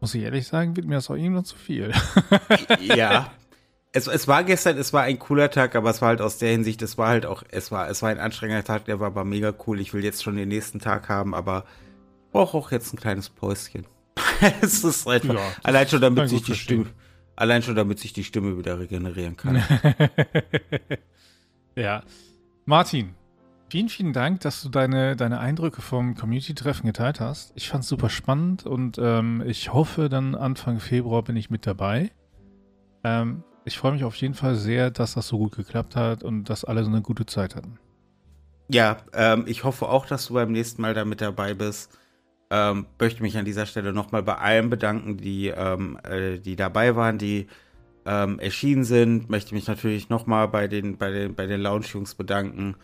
muss 0.00 0.14
ich 0.14 0.22
ehrlich 0.22 0.46
sagen, 0.46 0.76
wird 0.76 0.86
mir 0.86 0.96
das 0.96 1.08
auch 1.10 1.14
irgendwann 1.16 1.44
zu 1.46 1.56
viel. 1.56 1.92
ja. 2.80 3.30
Es, 3.92 4.06
es 4.06 4.28
war 4.28 4.44
gestern, 4.44 4.78
es 4.78 4.92
war 4.92 5.02
ein 5.02 5.18
cooler 5.18 5.50
Tag, 5.50 5.74
aber 5.74 5.90
es 5.90 6.00
war 6.00 6.10
halt 6.10 6.20
aus 6.20 6.38
der 6.38 6.50
Hinsicht, 6.50 6.80
es 6.80 6.96
war 6.96 7.08
halt 7.08 7.26
auch, 7.26 7.42
es 7.50 7.72
war, 7.72 7.90
es 7.90 8.02
war 8.02 8.10
ein 8.10 8.20
anstrengender 8.20 8.62
Tag, 8.62 8.84
der 8.84 9.00
war 9.00 9.08
aber 9.08 9.24
mega 9.24 9.52
cool. 9.66 9.80
Ich 9.80 9.92
will 9.92 10.04
jetzt 10.04 10.22
schon 10.22 10.36
den 10.36 10.46
nächsten 10.48 10.78
Tag 10.78 11.08
haben, 11.08 11.34
aber 11.34 11.64
brauche 12.30 12.56
auch 12.56 12.70
jetzt 12.70 12.92
ein 12.94 12.98
kleines 13.00 13.30
Päuschen. 13.30 13.84
es 14.62 14.84
ist 14.84 15.08
einfach, 15.08 15.34
Ja, 15.34 15.40
allein 15.64 15.88
schon 15.88 16.00
damit 16.00 16.28
sich 16.28 16.42
die. 16.44 16.54
Stimme, 16.54 16.86
allein 17.40 17.62
schon 17.62 17.74
damit 17.74 17.98
sich 17.98 18.12
die 18.12 18.24
Stimme 18.24 18.58
wieder 18.58 18.78
regenerieren 18.78 19.36
kann. 19.36 19.62
ja. 21.74 22.02
Martin, 22.66 23.14
Vielen, 23.70 23.88
vielen 23.88 24.12
Dank, 24.12 24.40
dass 24.40 24.62
du 24.64 24.68
deine, 24.68 25.14
deine 25.14 25.38
Eindrücke 25.38 25.80
vom 25.80 26.16
Community-Treffen 26.16 26.86
geteilt 26.86 27.20
hast. 27.20 27.52
Ich 27.54 27.68
fand 27.68 27.84
es 27.84 27.88
super 27.88 28.10
spannend 28.10 28.66
und 28.66 28.98
ähm, 29.00 29.44
ich 29.46 29.72
hoffe, 29.72 30.08
dann 30.08 30.34
Anfang 30.34 30.80
Februar 30.80 31.22
bin 31.22 31.36
ich 31.36 31.50
mit 31.50 31.68
dabei. 31.68 32.10
Ähm, 33.04 33.44
ich 33.64 33.78
freue 33.78 33.92
mich 33.92 34.02
auf 34.02 34.16
jeden 34.16 34.34
Fall 34.34 34.56
sehr, 34.56 34.90
dass 34.90 35.14
das 35.14 35.28
so 35.28 35.38
gut 35.38 35.54
geklappt 35.54 35.94
hat 35.94 36.24
und 36.24 36.50
dass 36.50 36.64
alle 36.64 36.82
so 36.82 36.90
eine 36.90 37.00
gute 37.00 37.26
Zeit 37.26 37.54
hatten. 37.54 37.78
Ja, 38.68 38.96
ähm, 39.12 39.44
ich 39.46 39.62
hoffe 39.62 39.88
auch, 39.88 40.04
dass 40.04 40.26
du 40.26 40.34
beim 40.34 40.50
nächsten 40.50 40.82
Mal 40.82 40.94
da 40.94 41.04
mit 41.04 41.20
dabei 41.20 41.54
bist. 41.54 41.96
Ähm, 42.50 42.86
möchte 42.98 43.22
mich 43.22 43.38
an 43.38 43.44
dieser 43.44 43.66
Stelle 43.66 43.92
nochmal 43.92 44.22
bei 44.22 44.34
allen 44.36 44.70
bedanken, 44.70 45.16
die, 45.16 45.48
ähm, 45.48 45.98
äh, 46.02 46.38
die 46.38 46.56
dabei 46.56 46.96
waren, 46.96 47.16
die 47.16 47.46
ähm, 48.04 48.38
erschienen 48.40 48.84
sind. 48.84 49.30
Möchte 49.30 49.54
mich 49.54 49.68
natürlich 49.68 50.08
nochmal 50.08 50.48
bei 50.48 50.66
den, 50.66 50.96
bei 50.96 51.10
den, 51.10 51.34
bei 51.34 51.46
den 51.46 51.60
Lounge-Jungs 51.60 52.16
bedanken 52.16 52.74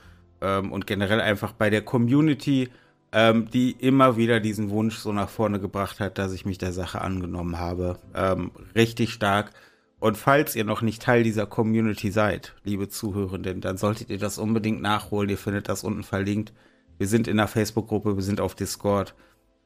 ähm, 0.41 0.73
und 0.73 0.87
generell 0.87 1.21
einfach 1.21 1.53
bei 1.53 1.71
der 1.71 1.83
Community, 1.83 2.69
ähm, 3.13 3.51
die 3.51 3.73
immer 3.73 4.17
wieder 4.17 4.41
diesen 4.41 4.71
Wunsch 4.71 4.97
so 4.99 5.13
nach 5.13 5.29
vorne 5.29 5.59
gebracht 5.59 6.01
hat, 6.01 6.19
dass 6.19 6.33
ich 6.33 6.45
mich 6.45 6.59
der 6.59 6.73
Sache 6.73 7.01
angenommen 7.01 7.59
habe. 7.59 7.99
Ähm, 8.15 8.53
richtig 8.75 9.13
stark. 9.13 9.53
Und 9.99 10.17
falls 10.19 10.55
ihr 10.55 10.65
noch 10.65 10.83
nicht 10.83 11.03
Teil 11.03 11.23
dieser 11.23 11.47
Community 11.47 12.11
seid, 12.11 12.55
liebe 12.65 12.89
Zuhörenden, 12.89 13.61
dann 13.61 13.79
solltet 13.79 14.11
ihr 14.11 14.19
das 14.19 14.39
unbedingt 14.39 14.83
nachholen. 14.83 15.31
Ihr 15.31 15.39
findet 15.39 15.69
das 15.69 15.85
unten 15.85 16.05
verlinkt. 16.05 16.53
Wir 16.99 17.07
sind 17.07 17.29
in 17.29 17.39
der 17.39 17.49
Facebook-Gruppe, 17.49 18.17
wir 18.17 18.23
sind 18.23 18.41
auf 18.41 18.55
Discord. 18.55 19.15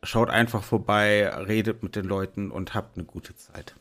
Schaut 0.03 0.31
einfach 0.31 0.63
vorbei, 0.63 1.29
redet 1.29 1.83
mit 1.83 1.95
den 1.95 2.07
Leuten 2.07 2.51
und 2.51 2.75
habt 2.75 2.97
eine 2.97 3.05
gute 3.05 3.37
Zeit. 3.37 3.75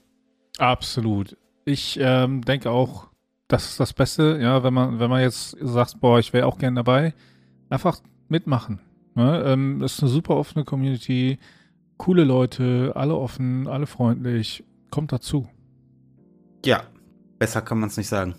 Absolut. 0.58 1.38
Ich 1.64 1.98
ähm, 2.02 2.44
denke 2.44 2.72
auch, 2.72 3.08
das 3.48 3.70
ist 3.70 3.80
das 3.80 3.94
Beste, 3.94 4.38
ja, 4.42 4.64
wenn 4.64 4.74
man, 4.74 5.00
wenn 5.00 5.10
man 5.10 5.22
jetzt 5.22 5.58
sagt, 5.62 6.00
boah, 6.02 6.20
ich 6.20 6.34
wäre 6.34 6.46
auch 6.46 6.58
gern 6.58 6.76
dabei, 6.76 7.14
einfach 7.70 8.02
mitmachen. 8.28 8.80
Ne? 9.16 9.44
Ähm, 9.46 9.80
das 9.80 9.94
ist 9.94 10.04
eine 10.04 10.12
super 10.12 10.36
offene 10.36 10.66
Community, 10.66 11.40
coole 11.98 12.24
Leute, 12.24 12.94
alle 12.96 13.16
offen, 13.16 13.68
alle 13.68 13.88
freundlich. 13.88 14.64
Kommt 14.92 15.12
dazu. 15.12 15.48
Ja, 16.66 16.84
besser 17.38 17.62
kann 17.62 17.80
man 17.80 17.90
es 17.90 17.98
nicht 17.98 18.08
sagen. 18.08 18.36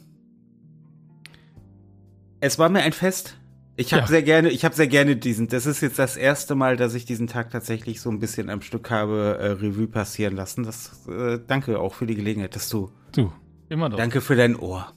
Es 2.41 2.59
war 2.59 2.69
mir 2.69 2.81
ein 2.81 2.93
Fest. 2.93 3.37
Ich 3.81 3.95
habe 3.95 4.03
ja. 4.03 4.09
sehr 4.09 4.23
gerne, 4.23 4.51
ich 4.51 4.67
habe 4.67 4.75
sehr 4.75 4.89
gerne 4.89 5.17
diesen. 5.17 5.49
Das 5.49 5.65
ist 5.65 5.81
jetzt 5.81 5.99
das 5.99 6.19
erste 6.19 6.55
Mal, 6.55 6.77
dass 6.77 6.93
ich 6.93 7.07
diesen 7.07 7.29
Tag 7.29 7.51
tatsächlich 7.51 8.03
so 8.03 8.11
ein 8.11 8.19
bisschen 8.19 8.51
am 8.51 8.61
Stück 8.61 8.91
habe 8.91 9.39
äh, 9.41 9.47
Revue 9.53 9.87
passieren 9.87 10.37
lassen. 10.37 10.65
Das 10.65 11.09
äh, 11.09 11.39
danke 11.47 11.81
auch 11.81 11.95
für 11.95 12.07
die 12.07 12.15
Gelegenheit, 12.15 12.55
dass 12.55 12.69
du. 12.69 12.91
Du 13.13 13.33
immer 13.71 13.89
doch. 13.89 13.97
Danke 13.97 14.21
für 14.21 14.37
dein 14.37 14.57
Ohr. 14.57 14.93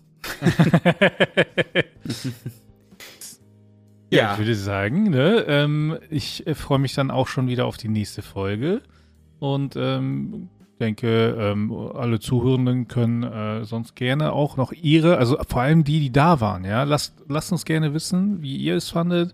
ja, 4.09 4.09
ja, 4.09 4.33
ich 4.33 4.39
würde 4.39 4.55
sagen, 4.55 5.11
ne, 5.11 5.45
ähm, 5.47 5.97
ich 6.09 6.45
äh, 6.45 6.53
freue 6.53 6.79
mich 6.79 6.93
dann 6.93 7.09
auch 7.09 7.29
schon 7.29 7.47
wieder 7.47 7.65
auf 7.65 7.77
die 7.77 7.87
nächste 7.87 8.21
Folge 8.21 8.81
und 9.39 9.75
ähm, 9.77 10.49
denke, 10.83 11.35
ähm, 11.39 11.71
alle 11.71 12.19
Zuhörenden 12.19 12.87
können 12.87 13.23
äh, 13.23 13.65
sonst 13.65 13.95
gerne 13.95 14.33
auch 14.33 14.57
noch 14.57 14.71
ihre, 14.71 15.17
also 15.17 15.37
vor 15.47 15.61
allem 15.61 15.83
die, 15.83 15.99
die 15.99 16.11
da 16.11 16.41
waren, 16.41 16.65
ja, 16.65 16.83
lasst, 16.83 17.15
lasst 17.27 17.51
uns 17.51 17.65
gerne 17.65 17.93
wissen, 17.93 18.41
wie 18.41 18.57
ihr 18.57 18.75
es 18.75 18.89
fandet, 18.89 19.33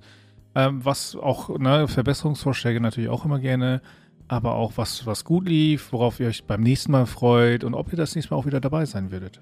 ähm, 0.56 0.84
was 0.86 1.16
auch, 1.16 1.58
ne, 1.58 1.88
Verbesserungsvorschläge 1.88 2.80
natürlich 2.80 3.10
auch 3.10 3.26
immer 3.26 3.40
gerne, 3.40 3.82
aber 4.28 4.54
auch 4.56 4.74
was, 4.76 5.06
was 5.06 5.26
gut 5.26 5.48
lief, 5.48 5.92
worauf 5.92 6.20
ihr 6.20 6.28
euch 6.28 6.44
beim 6.46 6.62
nächsten 6.62 6.92
Mal 6.92 7.06
freut 7.06 7.64
und 7.64 7.74
ob 7.74 7.92
ihr 7.92 7.98
das 7.98 8.16
nächste 8.16 8.34
Mal 8.34 8.40
auch 8.40 8.46
wieder 8.46 8.62
dabei 8.62 8.86
sein 8.86 9.12
würdet. 9.12 9.42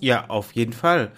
Ja, 0.00 0.28
auf 0.28 0.52
jeden 0.52 0.72
Fall. 0.72 1.12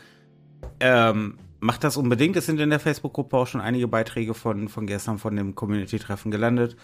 Ähm, 0.80 1.38
macht 1.60 1.84
das 1.84 1.96
unbedingt. 1.96 2.36
Es 2.36 2.46
sind 2.46 2.60
in 2.60 2.70
der 2.70 2.80
Facebook-Gruppe 2.80 3.36
auch 3.36 3.46
schon 3.46 3.60
einige 3.60 3.86
Beiträge 3.86 4.34
von, 4.34 4.68
von 4.68 4.86
gestern 4.86 5.18
von 5.18 5.36
dem 5.36 5.54
Community-Treffen 5.54 6.30
gelandet. 6.32 6.76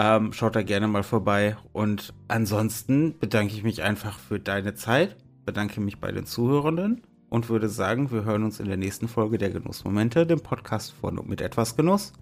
Ähm, 0.00 0.32
schaut 0.32 0.54
da 0.54 0.62
gerne 0.62 0.86
mal 0.86 1.02
vorbei. 1.02 1.56
Und 1.72 2.14
ansonsten 2.28 3.18
bedanke 3.18 3.52
ich 3.54 3.64
mich 3.64 3.82
einfach 3.82 4.16
für 4.16 4.38
deine 4.38 4.74
Zeit, 4.74 5.16
bedanke 5.44 5.80
mich 5.80 5.98
bei 5.98 6.12
den 6.12 6.24
Zuhörenden 6.24 7.02
und 7.28 7.48
würde 7.48 7.68
sagen, 7.68 8.12
wir 8.12 8.22
hören 8.22 8.44
uns 8.44 8.60
in 8.60 8.68
der 8.68 8.76
nächsten 8.76 9.08
Folge 9.08 9.38
der 9.38 9.50
Genussmomente, 9.50 10.24
dem 10.24 10.40
Podcast 10.40 10.92
von 10.92 11.18
und 11.18 11.28
mit 11.28 11.40
etwas 11.40 11.74
Genuss. 11.74 12.12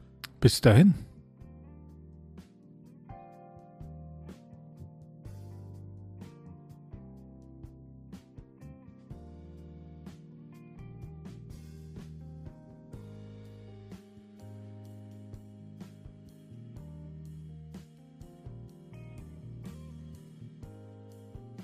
Bis 0.40 0.62
dahin. 0.62 0.94